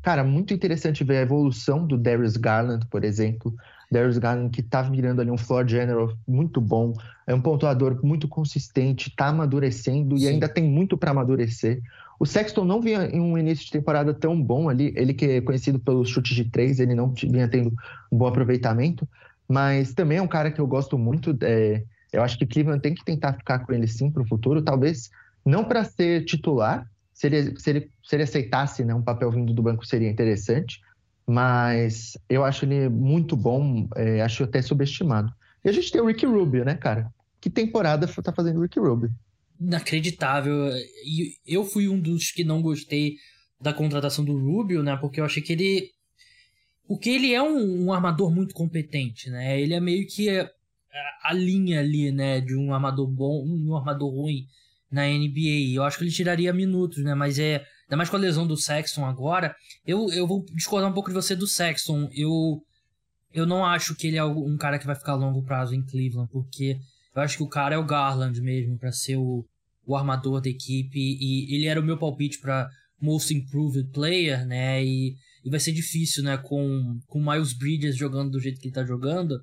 [0.09, 3.55] Cara, muito interessante ver a evolução do Darius Garland, por exemplo.
[3.91, 6.95] Darius Garland que tá virando ali um floor general muito bom,
[7.27, 10.25] é um pontuador muito consistente, tá amadurecendo Sim.
[10.25, 11.83] e ainda tem muito para amadurecer.
[12.19, 15.41] O Sexton não vinha em um início de temporada tão bom ali, ele que é
[15.41, 17.73] conhecido pelos chutes de três, ele não vinha tendo
[18.11, 19.09] um bom aproveitamento,
[19.49, 21.37] mas também é um cara que eu gosto muito.
[21.43, 21.83] É,
[22.13, 25.11] eu acho que Cleveland tem que tentar ficar com ele sim para o futuro, talvez
[25.45, 29.53] não para ser titular, se ele, se ele, se ele aceitasse né, um papel vindo
[29.53, 30.81] do banco, seria interessante.
[31.27, 35.33] Mas eu acho ele muito bom, é, acho até subestimado.
[35.65, 37.13] E a gente tem o Ricky Rubio, né, cara?
[37.41, 39.11] Que temporada tá fazendo o Ricky Rubio?
[39.61, 40.69] Inacreditável.
[41.05, 43.17] E eu fui um dos que não gostei
[43.61, 44.97] da contratação do Rubio, né?
[44.97, 45.91] Porque eu achei que ele.
[46.87, 49.61] Porque ele é um, um armador muito competente, né?
[49.61, 50.29] Ele é meio que
[51.25, 52.41] a, linha ali, né?
[52.41, 54.47] De um armador bom, um armador ruim
[54.91, 55.75] na NBA.
[55.75, 57.15] Eu acho que ele tiraria minutos, né?
[57.15, 57.65] Mas é.
[57.85, 59.55] Ainda mais com a lesão do Sexton agora.
[59.87, 62.09] Eu, eu vou discordar um pouco de você do Sexton.
[62.13, 62.63] Eu.
[63.33, 65.85] Eu não acho que ele é um cara que vai ficar a longo prazo em
[65.85, 66.79] Cleveland, porque
[67.15, 69.45] eu acho que o cara é o Garland mesmo, para ser o,
[69.87, 70.99] o armador da equipe.
[70.99, 72.69] E ele era o meu palpite para
[73.01, 74.83] Most Improved Player, né?
[74.83, 76.39] E, e vai ser difícil, né?
[76.39, 79.39] Com, com Miles Bridges jogando do jeito que ele tá jogando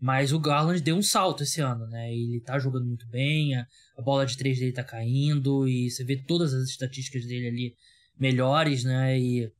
[0.00, 2.12] mas o Garland deu um salto esse ano, né?
[2.12, 3.66] Ele tá jogando muito bem, a,
[4.00, 7.76] bola de três dele tá caindo, e você vê todas as estatísticas dele ali
[8.18, 9.18] melhores, né?
[9.18, 9.52] E,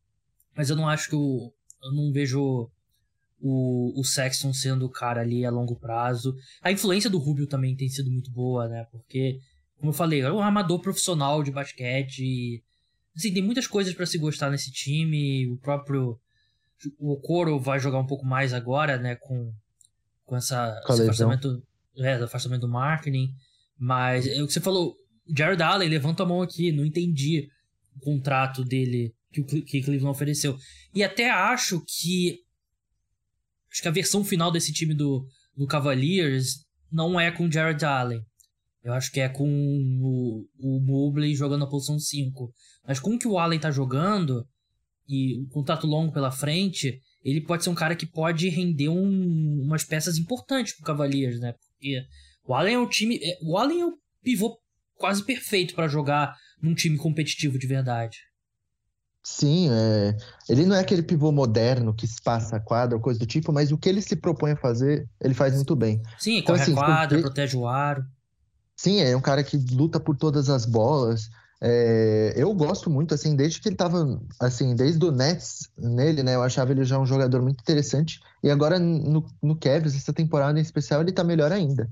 [0.57, 1.53] mas eu não acho que o.
[1.83, 2.71] Eu não vejo
[3.41, 6.37] o, o Sexton sendo o cara ali a longo prazo.
[6.63, 8.87] A influência do Rubio também tem sido muito boa, né?
[8.91, 9.41] Porque,
[9.77, 12.25] como eu falei, é um armador profissional de basquete.
[12.25, 12.63] E,
[13.17, 15.49] assim, tem muitas coisas para se gostar nesse time.
[15.49, 16.19] O próprio.
[16.99, 19.17] O Coro vai jogar um pouco mais agora, né?
[19.17, 19.53] Com
[20.29, 21.63] com essa, esse afastamento,
[21.97, 23.35] é, afastamento do marketing.
[23.79, 24.95] Mas é o que você falou,
[25.35, 27.49] Jared Allen, levanta a mão aqui, não entendi
[27.97, 30.57] o contrato dele que o que Cleveland ofereceu.
[30.95, 32.41] E até acho que
[33.73, 35.27] acho que a versão final desse time do,
[35.57, 38.23] do Cavaliers não é com Jared Allen.
[38.85, 42.53] Eu acho que é com o, o Mobley jogando a posição 5.
[42.87, 44.47] Mas com o que o Allen tá jogando,
[45.09, 47.01] e o contrato longo pela frente,
[47.31, 51.53] ele pode ser um cara que pode render um, umas peças importantes pro Cavaliers, né?
[51.53, 52.03] Porque
[52.45, 53.19] o Allen é um time.
[53.23, 54.59] É, o Allen é um pivô
[54.95, 58.19] quase perfeito para jogar num time competitivo de verdade.
[59.23, 60.17] Sim, é...
[60.49, 63.71] ele não é aquele pivô moderno que passa a quadra ou coisa do tipo, mas
[63.71, 66.01] o que ele se propõe a fazer, ele faz muito bem.
[66.19, 68.03] Sim, então, corre assim, a quadra, protege o aro.
[68.75, 71.29] Sim, é um cara que luta por todas as bolas.
[71.61, 76.37] É, eu gosto muito, assim, desde que ele tava, assim, desde o Nets nele, né?
[76.37, 78.21] Eu achava ele já um jogador muito interessante.
[78.43, 81.89] E agora no, no Cavs, essa temporada em especial, ele tá melhor ainda.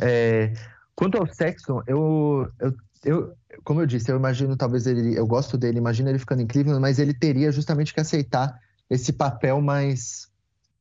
[0.00, 0.52] É,
[0.94, 3.32] quanto ao Sexton, eu, eu, eu,
[3.64, 7.00] como eu disse, eu imagino talvez ele, eu gosto dele, imagino ele ficando Cleveland, mas
[7.00, 8.56] ele teria justamente que aceitar
[8.88, 10.28] esse papel mais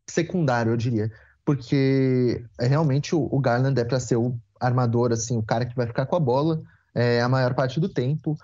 [0.08, 1.12] secundário, eu diria.
[1.44, 5.76] Porque é, realmente o, o Garland é para ser o armador, assim, o cara que
[5.76, 6.62] vai ficar com a bola
[6.98, 8.36] é, a maior parte do tempo.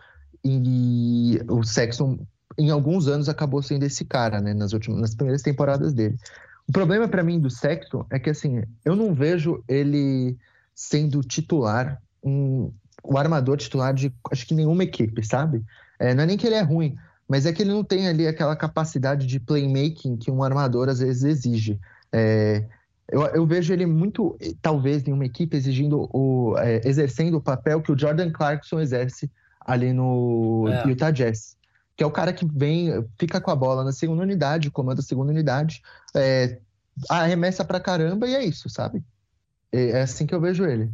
[0.45, 2.20] E o Sexton,
[2.58, 4.54] em alguns anos, acabou sendo esse cara, né?
[4.54, 6.16] Nas, últimas, nas primeiras temporadas dele.
[6.68, 10.38] O problema para mim do Sexton é que, assim, eu não vejo ele
[10.76, 12.72] sendo titular, um,
[13.04, 15.64] o armador titular de acho que nenhuma equipe, sabe?
[15.97, 16.95] É, não é nem que ele é ruim,
[17.28, 20.99] mas é que ele não tem ali aquela capacidade de playmaking que um armador às
[20.99, 21.80] vezes exige.
[22.12, 22.66] É,
[23.14, 27.80] eu, eu, vejo ele muito, talvez, em uma equipe exigindo o, é, exercendo o papel
[27.80, 30.88] que o Jordan Clarkson exerce ali no é.
[30.88, 31.55] Utah Jazz.
[31.95, 32.89] Que é o cara que vem,
[33.20, 35.84] fica com a bola na segunda unidade, comanda a segunda unidade,
[36.16, 36.59] é,
[37.07, 39.03] arremessa pra caramba e é isso, sabe?
[39.72, 40.89] É, é assim que eu vejo ele.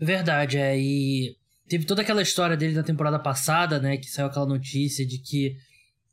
[0.00, 0.76] Verdade, é.
[0.76, 1.36] E
[1.68, 3.96] teve toda aquela história dele da temporada passada, né?
[3.96, 5.56] Que saiu aquela notícia de que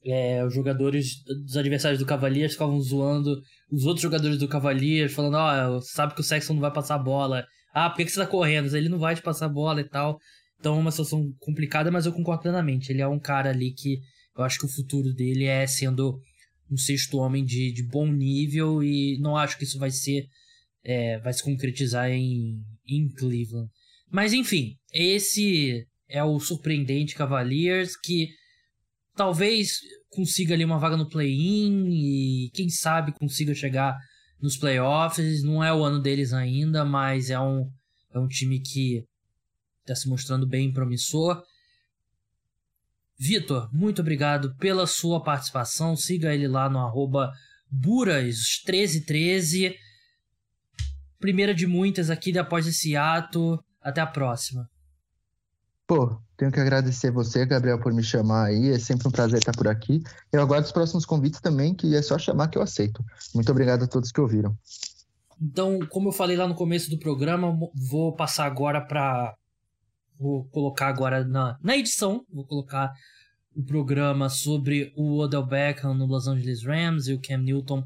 [0.05, 3.41] é, os jogadores dos adversários do Cavaliers ficavam zoando
[3.71, 6.95] os outros jogadores do Cavaliers, falando, ó, oh, sabe que o Sexton não vai passar
[6.95, 7.45] a bola.
[7.73, 8.75] Ah, por que, que você tá correndo?
[8.75, 10.19] Ele não vai te passar a bola e tal.
[10.59, 12.91] Então é uma situação complicada, mas eu concordo plenamente.
[12.91, 13.99] Ele é um cara ali que
[14.37, 16.19] eu acho que o futuro dele é sendo
[16.69, 20.25] um sexto homem de, de bom nível e não acho que isso vai ser.
[20.83, 23.69] É, vai se concretizar em, em Cleveland.
[24.09, 28.29] Mas enfim, esse é o surpreendente Cavaliers que
[29.21, 29.77] talvez
[30.09, 33.95] consiga ali uma vaga no play-in e quem sabe consiga chegar
[34.41, 35.43] nos playoffs.
[35.43, 37.69] Não é o ano deles ainda, mas é um,
[38.11, 39.05] é um time que
[39.81, 41.43] está se mostrando bem promissor.
[43.19, 45.95] Vitor, muito obrigado pela sua participação.
[45.95, 47.31] Siga ele lá no arroba
[47.71, 49.75] Buras1313.
[51.19, 53.63] Primeira de muitas aqui após esse ato.
[53.83, 54.67] Até a próxima.
[55.87, 58.69] Pô, tenho que agradecer você, Gabriel, por me chamar aí.
[58.69, 60.01] É sempre um prazer estar por aqui.
[60.31, 63.03] Eu aguardo os próximos convites também, que é só chamar que eu aceito.
[63.35, 64.57] Muito obrigado a todos que ouviram.
[65.41, 69.35] Então, como eu falei lá no começo do programa, vou passar agora para
[70.21, 72.93] Vou colocar agora na, na edição, vou colocar
[73.55, 77.83] o programa sobre o Odell Beckham no Los Angeles Rams e o Cam Newton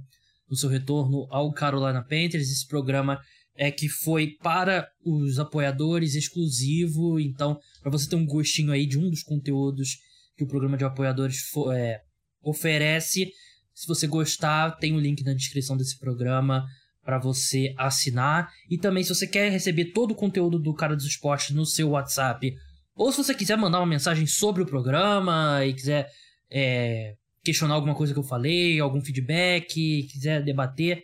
[0.50, 2.52] no seu retorno ao Carolina Panthers.
[2.52, 3.22] Esse programa
[3.56, 8.97] é que foi para os apoiadores exclusivo, então para você ter um gostinho aí de
[8.97, 9.97] um dos conteúdos
[10.36, 12.01] que o programa de apoiadores é,
[12.43, 13.32] oferece.
[13.74, 16.66] Se você gostar, tem o um link na descrição desse programa
[17.03, 18.51] para você assinar.
[18.70, 21.89] E também, se você quer receber todo o conteúdo do Cara dos Esportes no seu
[21.89, 22.53] WhatsApp,
[22.95, 26.10] ou se você quiser mandar uma mensagem sobre o programa e quiser
[26.49, 31.03] é, questionar alguma coisa que eu falei, algum feedback, quiser debater,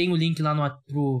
[0.00, 0.54] tem o link lá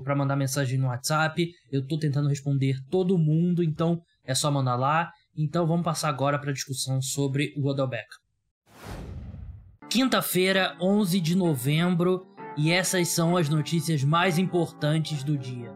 [0.02, 1.52] para mandar mensagem no WhatsApp.
[1.70, 5.10] Eu estou tentando responder todo mundo, então é só mandar lá.
[5.36, 7.86] Então vamos passar agora para a discussão sobre o Odell.
[9.90, 12.26] Quinta-feira, 11 de novembro,
[12.56, 15.74] e essas são as notícias mais importantes do dia.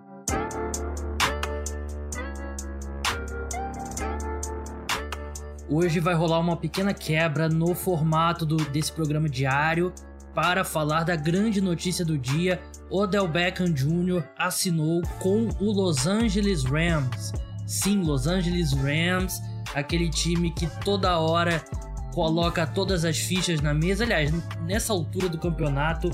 [5.68, 9.92] Hoje vai rolar uma pequena quebra no formato do, desse programa diário
[10.34, 12.60] para falar da grande notícia do dia.
[12.90, 14.22] Odell Beckham Jr.
[14.36, 17.32] assinou com o Los Angeles Rams.
[17.66, 19.40] Sim, Los Angeles Rams,
[19.74, 21.64] aquele time que toda hora
[22.12, 24.04] coloca todas as fichas na mesa.
[24.04, 24.32] Aliás,
[24.62, 26.10] nessa altura do campeonato,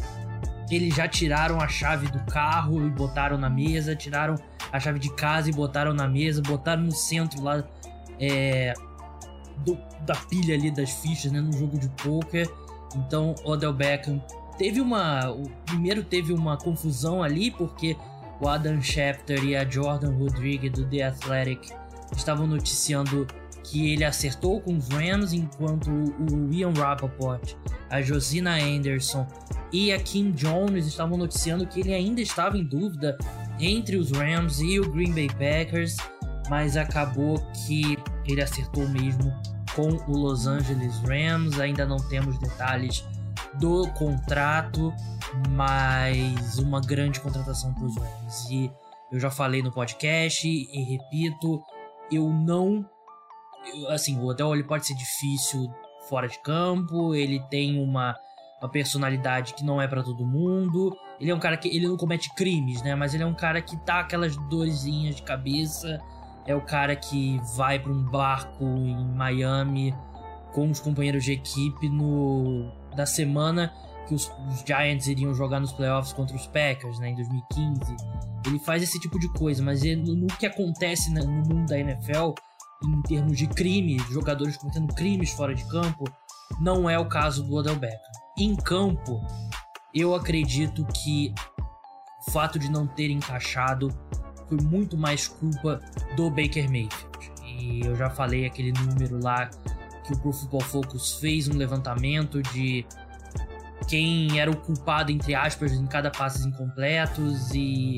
[0.71, 4.37] eles já tiraram a chave do carro e botaram na mesa, tiraram
[4.73, 7.65] a chave de casa e botaram na mesa, botaram no centro lá
[8.19, 8.73] é,
[9.59, 12.49] do, da pilha ali das fichas, né, no jogo de poker.
[12.97, 14.23] Então, Odell Beckham
[14.59, 17.97] teve uma, o primeiro teve uma confusão ali porque
[18.41, 21.71] o Adam Schefter e a Jordan Rodriguez do The Athletic
[22.17, 23.27] estavam noticiando
[23.63, 27.55] que ele acertou com os Rams, enquanto o Ian Rappaport,
[27.89, 29.27] a Josina Anderson
[29.73, 33.17] e a Kim Jones estavam noticiando que ele ainda estava em dúvida
[33.61, 35.97] entre os Rams e o Green Bay Packers,
[36.49, 39.33] mas acabou que ele acertou mesmo
[39.75, 41.59] com o Los Angeles Rams.
[41.61, 43.05] Ainda não temos detalhes
[43.55, 44.93] do contrato,
[45.51, 48.51] mas uma grande contratação para os Rams.
[48.51, 48.71] E
[49.13, 51.63] eu já falei no podcast e repito,
[52.11, 52.85] eu não.
[53.75, 55.73] Eu, assim, o Odell ele pode ser difícil
[56.09, 58.17] fora de campo, ele tem uma
[58.61, 60.95] uma personalidade que não é para todo mundo.
[61.19, 62.95] Ele é um cara que ele não comete crimes, né?
[62.95, 65.99] Mas ele é um cara que tá aquelas dorzinhas de cabeça.
[66.51, 69.95] É o cara que vai para um barco em Miami
[70.53, 73.73] com os companheiros de equipe no da semana
[74.09, 77.97] que os, os Giants iriam jogar nos playoffs contra os Packers, né, em 2015.
[78.45, 82.33] Ele faz esse tipo de coisa, mas ele, no que acontece no mundo da NFL,
[82.85, 86.03] em termos de crime, jogadores cometendo crimes fora de campo,
[86.61, 88.01] não é o caso do Odell Beckham.
[88.37, 89.25] Em campo,
[89.95, 91.33] eu acredito que
[92.27, 93.97] o fato de não ter encaixado
[94.51, 95.81] foi muito mais culpa
[96.17, 97.33] do Baker Mayfield.
[97.47, 99.49] E eu já falei aquele número lá
[100.05, 102.85] que o Pro Football Focus fez um levantamento de
[103.89, 107.97] quem era o culpado, entre aspas, em cada passes incompletos e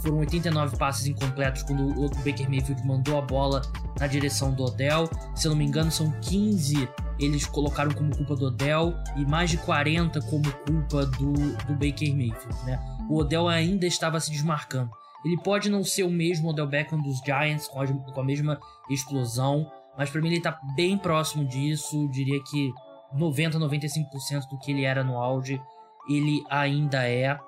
[0.00, 3.62] foram 89 passes incompletos quando o Baker Mayfield mandou a bola
[3.98, 5.08] na direção do Odell.
[5.34, 9.50] Se eu não me engano, são 15 eles colocaram como culpa do Odell e mais
[9.50, 12.78] de 40 como culpa do, do Baker Mayfield, né?
[13.08, 14.90] O Odell ainda estava se desmarcando.
[15.24, 18.60] Ele pode não ser o mesmo Odell Beckham dos Giants com a, com a mesma
[18.88, 22.08] explosão, mas para mim ele está bem próximo disso.
[22.08, 22.72] Diria que
[23.12, 25.60] 90, 95% do que ele era no auge,
[26.08, 27.38] ele ainda é.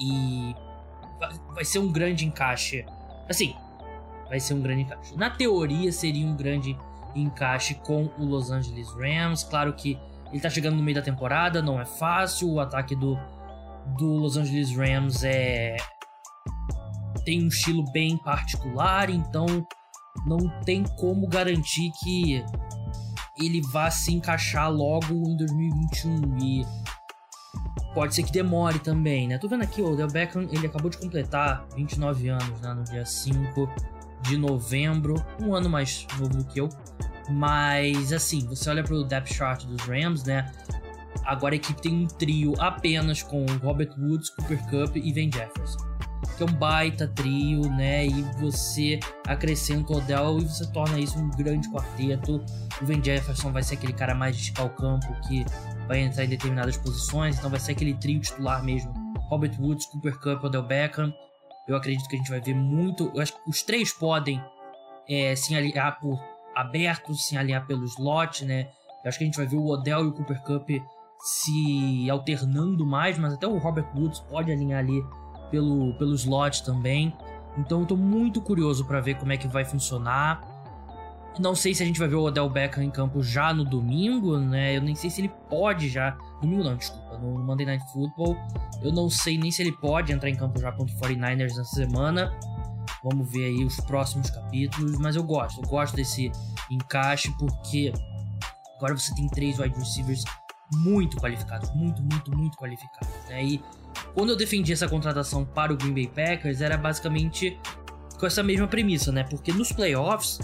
[0.00, 0.54] E
[1.54, 2.84] vai ser um grande encaixe.
[3.28, 3.54] Assim,
[4.28, 5.16] vai ser um grande encaixe.
[5.16, 6.76] Na teoria seria um grande
[7.14, 9.44] encaixe com o Los Angeles Rams.
[9.44, 9.98] Claro que
[10.32, 12.50] ele tá chegando no meio da temporada, não é fácil.
[12.52, 13.18] O ataque do,
[13.96, 15.76] do Los Angeles Rams é
[17.28, 19.44] tem um estilo bem particular, então
[20.26, 22.42] não tem como garantir que
[23.38, 26.64] ele vá se encaixar logo em 2021 e
[27.92, 29.36] pode ser que demore também, né?
[29.36, 33.04] Tô vendo aqui, o Odell Beckham, ele acabou de completar 29 anos, né, no dia
[33.04, 33.70] 5
[34.22, 36.70] de novembro, um ano mais novo do que eu.
[37.28, 40.50] Mas, assim, você olha pro depth chart dos Rams, né?
[41.26, 45.87] Agora a equipe tem um trio apenas com Robert Woods, Cooper Cup e Van Jefferson.
[46.36, 48.06] Que é um baita trio, né?
[48.06, 52.44] E você acrescenta o Odell e você torna isso um grande quarteto.
[52.80, 55.44] O Van Jefferson vai ser aquele cara mais de esticar o campo que
[55.86, 58.92] vai entrar em determinadas posições, então vai ser aquele trio titular mesmo.
[59.28, 61.12] Robert Woods, Cooper Cup, Odell Beckham.
[61.66, 63.10] Eu acredito que a gente vai ver muito.
[63.14, 64.42] Eu acho que os três podem
[65.08, 66.18] é, se aliar por
[66.54, 68.68] abertos, se alinhar pelo slot, né?
[69.04, 70.68] Eu acho que a gente vai ver o Odell e o Cooper Cup
[71.20, 75.02] se alternando mais, mas até o Robert Woods pode alinhar ali
[75.50, 77.12] pelo, pelo slot também.
[77.56, 80.40] Então eu tô muito curioso para ver como é que vai funcionar.
[81.38, 84.38] Não sei se a gente vai ver o Odell Beckham em campo já no domingo,
[84.38, 84.76] né?
[84.76, 86.16] Eu nem sei se ele pode já.
[86.40, 87.16] Domingo não, desculpa.
[87.18, 88.36] No Monday Night Football.
[88.82, 91.64] Eu não sei nem se ele pode entrar em campo já contra o 49ers nessa
[91.64, 92.36] semana.
[93.04, 94.98] Vamos ver aí os próximos capítulos.
[94.98, 95.62] Mas eu gosto.
[95.62, 96.32] Eu gosto desse
[96.70, 97.92] encaixe porque
[98.76, 100.24] agora você tem três wide receivers
[100.74, 101.70] muito qualificados.
[101.74, 103.14] Muito, muito, muito qualificados.
[103.28, 103.44] Né?
[103.44, 103.62] E
[104.14, 107.58] quando eu defendi essa contratação para o Green Bay Packers, era basicamente
[108.18, 109.24] com essa mesma premissa, né?
[109.24, 110.38] Porque nos playoffs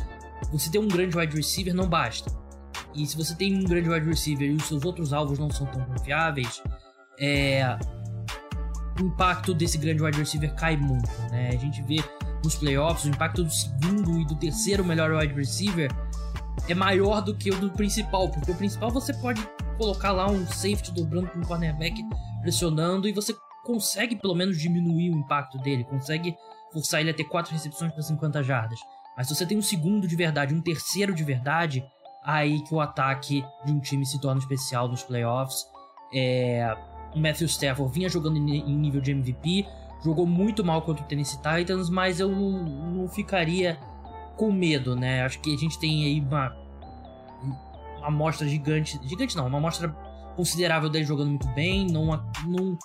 [0.53, 2.31] você ter um grande wide receiver não basta.
[2.95, 5.67] E se você tem um grande wide receiver e os seus outros alvos não são
[5.67, 6.63] tão confiáveis,
[7.19, 7.77] é...
[9.01, 11.11] o impacto desse grande wide receiver cai muito.
[11.31, 11.51] Né?
[11.53, 11.97] A gente vê
[12.45, 15.91] nos playoffs o impacto do segundo e do terceiro melhor wide receiver
[16.69, 19.47] é maior do que o do principal, porque o principal você pode
[19.77, 22.03] colocar lá um safety dobrando com um cornerback
[22.43, 26.37] pressionando e você consegue pelo menos diminuir o impacto dele, consegue
[26.73, 28.79] forçar ele a ter quatro recepções para 50 jardas.
[29.17, 31.85] Mas se você tem um segundo de verdade, um terceiro de verdade,
[32.25, 35.67] aí que o ataque de um time se torna especial nos playoffs.
[36.13, 36.77] É...
[37.15, 39.65] O Matthew Stafford vinha jogando em nível de MVP,
[40.03, 43.79] jogou muito mal contra o Tennessee Titans, mas eu não, não ficaria
[44.37, 45.23] com medo, né?
[45.23, 46.57] Acho que a gente tem aí uma,
[48.05, 49.01] uma amostra gigante.
[49.05, 49.89] Gigante não, uma amostra
[50.37, 51.87] considerável dele jogando muito bem.
[51.87, 52.07] Não,
[52.47, 52.79] não,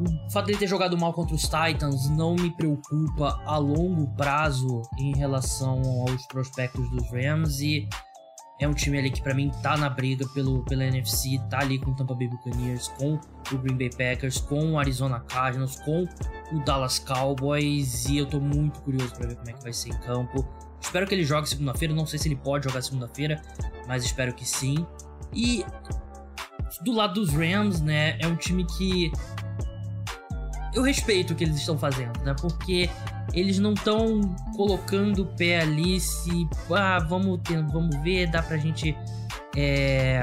[0.00, 4.82] o fato dele ter jogado mal contra os Titans não me preocupa a longo prazo
[4.98, 7.88] em relação aos prospectos dos Rams e
[8.60, 11.78] é um time ali que para mim tá na briga pelo, pela NFC, tá ali
[11.78, 13.18] com o Tampa Bay Buccaneers, com
[13.52, 16.06] o Green Bay Packers, com o Arizona Cardinals, com
[16.52, 19.90] o Dallas Cowboys e eu tô muito curioso para ver como é que vai ser
[19.90, 20.46] em campo.
[20.80, 23.42] Espero que ele jogue segunda-feira, não sei se ele pode jogar segunda-feira,
[23.86, 24.86] mas espero que sim.
[25.34, 25.64] E
[26.82, 29.10] do lado dos Rams, né, é um time que
[30.74, 32.34] eu respeito o que eles estão fazendo, né?
[32.40, 32.88] Porque
[33.32, 34.20] eles não estão
[34.56, 36.48] colocando o pé ali se.
[36.70, 38.96] Ah, vamos, ter, vamos ver, dá pra gente
[39.56, 40.20] é,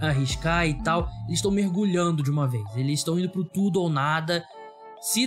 [0.00, 1.08] arriscar e tal.
[1.26, 2.64] Eles estão mergulhando de uma vez.
[2.76, 4.44] Eles estão indo pro tudo ou nada.
[5.00, 5.26] Se.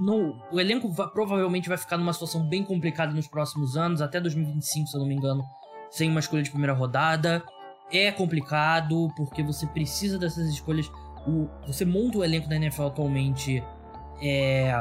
[0.00, 4.88] Não, o elenco provavelmente vai ficar numa situação bem complicada nos próximos anos, até 2025,
[4.88, 5.44] se eu não me engano,
[5.90, 7.42] sem uma escolha de primeira rodada.
[7.92, 10.90] É complicado, porque você precisa dessas escolhas
[11.26, 13.62] o, você monta o elenco da NFL atualmente,
[14.22, 14.72] é,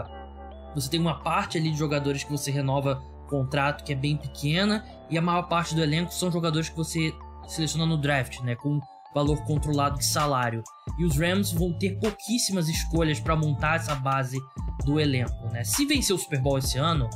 [0.74, 4.86] você tem uma parte ali de jogadores que você renova contrato que é bem pequena,
[5.10, 7.12] e a maior parte do elenco são jogadores que você
[7.48, 8.80] seleciona no draft, né, com
[9.16, 10.62] valor controlado de salário.
[11.00, 14.38] E os Rams vão ter pouquíssimas escolhas para montar essa base
[14.86, 15.64] do elenco, né?
[15.64, 17.10] Se vencer o Super Bowl esse ano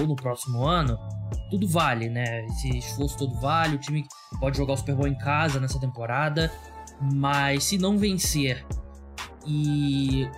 [0.00, 0.98] ou no próximo ano,
[1.50, 2.44] tudo vale, né?
[2.46, 4.04] Esse esforço todo vale, o time
[4.40, 6.50] pode jogar o Super Bowl em casa nessa temporada
[7.00, 8.64] mas se não vencer
[9.46, 10.28] e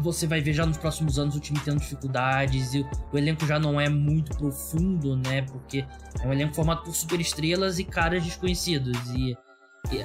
[0.00, 3.58] você vai ver já nos próximos anos o time tendo dificuldades e o elenco já
[3.58, 5.42] não é muito profundo, né?
[5.42, 5.84] Porque
[6.20, 8.96] é um elenco formado por superestrelas e caras desconhecidos.
[9.10, 9.36] E,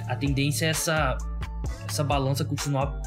[0.08, 1.18] a tendência é essa,
[1.88, 3.00] essa balança continuar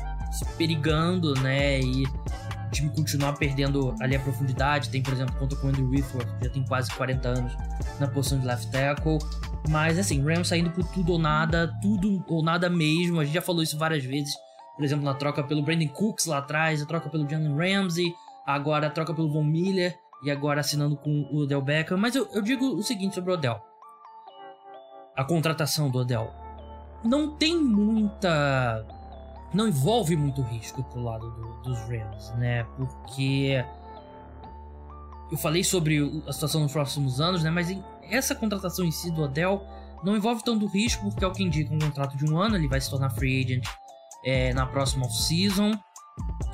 [0.57, 1.81] perigando, né?
[1.81, 4.91] E o time continuar perdendo ali a profundidade.
[4.91, 7.53] Tem, por exemplo, conta com o Andrew Whitworth, que já tem quase 40 anos
[7.99, 9.19] na posição de left tackle.
[9.69, 13.21] Mas assim, Rams saindo por tudo ou nada, tudo ou nada mesmo.
[13.21, 14.35] A gente já falou isso várias vezes.
[14.77, 18.15] Por exemplo, na troca pelo Brandon Cooks lá atrás, a troca pelo Jalen Ramsey,
[18.47, 21.99] agora a troca pelo Von Miller e agora assinando com o Odell Beckham.
[21.99, 23.61] Mas eu, eu digo o seguinte sobre o Odell.
[25.17, 26.48] A contratação do Odell
[27.05, 28.85] não tem muita
[29.53, 32.65] não envolve muito risco pro lado do, dos Rams, né?
[32.77, 33.65] Porque
[35.31, 37.51] eu falei sobre a situação nos próximos anos, né?
[37.51, 39.63] Mas essa contratação em si do Odell
[40.03, 42.69] não envolve tanto risco, porque é o que indica um contrato de um ano, ele
[42.69, 43.67] vai se tornar free agent
[44.25, 45.73] é, na próxima off-season.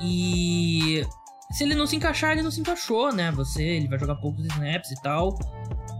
[0.00, 1.04] E
[1.50, 3.30] se ele não se encaixar, ele não se encaixou, né?
[3.32, 5.36] Você, ele vai jogar poucos snaps e tal.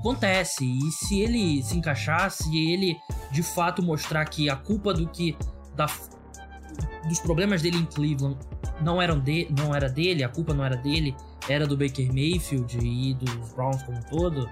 [0.04, 0.66] Acontece.
[0.66, 3.00] E se ele se encaixar, se ele
[3.30, 5.34] de fato mostrar que a culpa do que
[5.74, 5.86] da,
[7.08, 8.38] dos problemas dele em Cleveland
[8.82, 11.16] não eram de, não era dele, a culpa não era dele,
[11.48, 14.50] era do Baker Mayfield e dos Browns como um todo,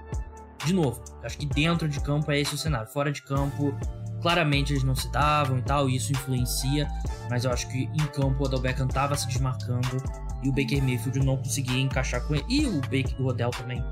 [0.65, 2.87] de novo, acho que dentro de campo é esse o cenário.
[2.87, 3.75] Fora de campo,
[4.23, 6.87] claramente eles não se davam e tal, e isso influencia,
[7.29, 10.01] mas eu acho que em campo o Odell tava se desmarcando
[10.41, 12.45] e o Baker Mayfield não conseguia encaixar com ele.
[12.49, 13.83] E o Baker, o Odell também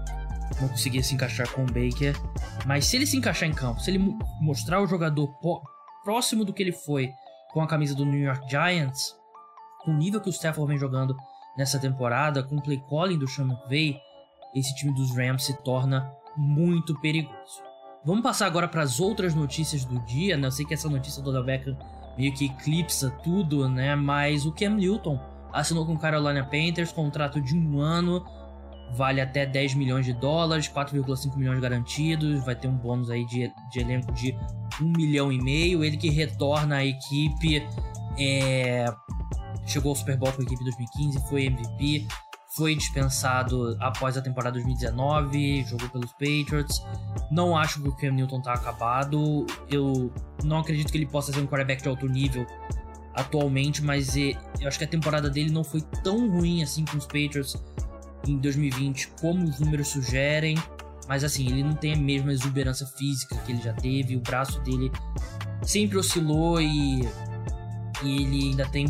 [0.59, 2.15] não conseguia se encaixar com o Baker.
[2.65, 5.29] Mas se ele se encaixar em campo, se ele mostrar o jogador
[6.03, 7.09] próximo do que ele foi
[7.53, 9.15] com a camisa do New York Giants,
[9.83, 11.15] com o nível que o Stafford vem jogando
[11.57, 13.97] nessa temporada, com o play calling do Sean McVay,
[14.55, 17.61] esse time dos Rams se torna muito perigoso.
[18.03, 20.47] Vamos passar agora para as outras notícias do dia, né?
[20.47, 21.77] Eu sei que essa notícia do Odell Beckham
[22.17, 23.95] meio que eclipsa tudo, né?
[23.95, 25.19] Mas o Cam Newton
[25.53, 28.25] assinou com o Carolina Panthers contrato de um ano,
[28.93, 33.51] vale até 10 milhões de dólares, 4,5 milhões garantidos, vai ter um bônus aí de,
[33.71, 34.35] de elenco de
[34.81, 35.83] 1 milhão e meio.
[35.83, 37.65] Ele que retorna à equipe,
[38.19, 38.85] é,
[39.65, 42.07] chegou ao Super Bowl com a equipe em 2015, foi MVP,
[42.55, 46.83] foi dispensado após a temporada 2019, jogou pelos Patriots.
[47.31, 49.45] Não acho que o Cam Newton tá acabado.
[49.69, 50.11] Eu
[50.43, 52.45] não acredito que ele possa ser um quarterback de alto nível
[53.13, 54.35] atualmente, mas eu
[54.65, 57.55] acho que a temporada dele não foi tão ruim assim com os Patriots
[58.27, 60.55] em 2020 como os números sugerem.
[61.07, 64.15] Mas assim, ele não tem a mesma exuberância física que ele já teve.
[64.15, 64.91] O braço dele
[65.63, 67.01] sempre oscilou e,
[68.03, 68.87] e ele ainda tem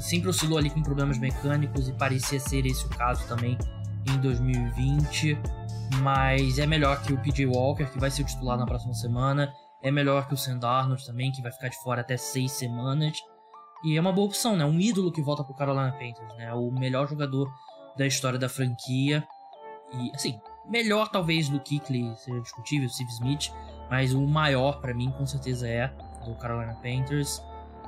[0.00, 3.58] sempre oscilou ali com problemas mecânicos e parecia ser esse o caso também
[4.08, 5.38] em 2020.
[6.02, 9.52] Mas é melhor que o PJ Walker, que vai ser o titular na próxima semana.
[9.82, 13.18] É melhor que o Sam Darnold também, que vai ficar de fora até seis semanas.
[13.84, 14.64] E é uma boa opção, né?
[14.64, 16.52] Um ídolo que volta pro Carolina Panthers, né?
[16.52, 17.50] O melhor jogador
[18.00, 19.22] da história da franquia.
[19.92, 23.52] E, assim, melhor talvez do Kickley seja discutível, Steve Smith.
[23.90, 25.88] Mas o maior para mim, com certeza, é
[26.24, 27.42] do Carolina Panthers.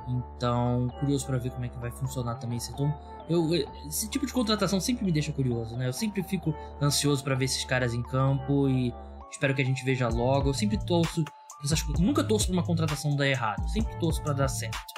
[0.07, 2.93] Então, curioso para ver como é que vai funcionar também esse tom.
[3.27, 3.49] Eu,
[3.87, 5.87] esse tipo de contratação sempre me deixa curioso, né?
[5.87, 8.93] Eu sempre fico ansioso para ver esses caras em campo e
[9.31, 10.49] espero que a gente veja logo.
[10.49, 11.23] Eu sempre torço,
[11.97, 14.92] nunca torço pra uma contratação dar errado, sempre torço para dar certo.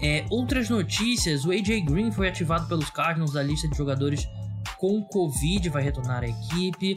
[0.00, 4.28] É, outras notícias: o AJ Green foi ativado pelos Cardinals da lista de jogadores
[4.78, 6.94] com Covid, vai retornar à equipe.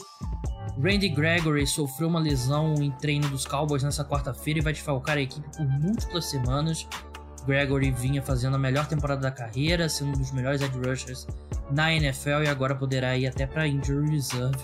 [0.81, 5.21] Randy Gregory sofreu uma lesão em treino dos Cowboys nessa quarta-feira e vai desfalcar a
[5.21, 6.87] equipe por múltiplas semanas.
[7.45, 11.27] Gregory vinha fazendo a melhor temporada da carreira, sendo um dos melhores edge rushers
[11.71, 14.57] na NFL e agora poderá ir até para injury reserve.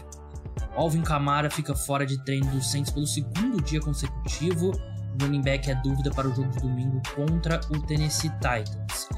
[0.76, 4.72] Alvin Kamara fica fora de treino do Saints pelo segundo dia consecutivo.
[5.22, 9.10] Running back é dúvida para o jogo de domingo contra o Tennessee Titans.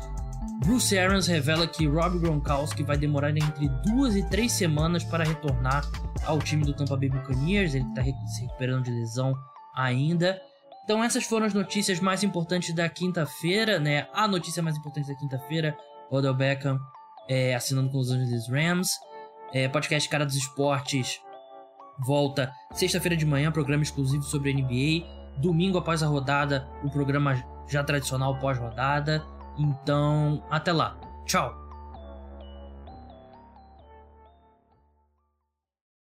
[0.59, 5.85] Bruce Arians revela que Rob Gronkowski vai demorar entre duas e três semanas para retornar
[6.25, 7.75] ao time do Tampa Bay Buccaneers.
[7.75, 9.33] Ele está se recuperando de lesão
[9.75, 10.41] ainda.
[10.83, 14.07] Então essas foram as notícias mais importantes da quinta-feira, né?
[14.13, 15.75] A notícia mais importante da quinta-feira,
[16.09, 16.79] Odell Beckham
[17.27, 18.91] é, assinando com os Angeles Rams.
[19.53, 21.21] É, podcast Cara dos Esportes
[21.99, 25.22] volta sexta-feira de manhã, programa exclusivo sobre NBA.
[25.37, 29.23] Domingo após a rodada, o programa já tradicional pós-rodada.
[29.57, 30.95] Então, até lá.
[31.25, 31.62] Tchau!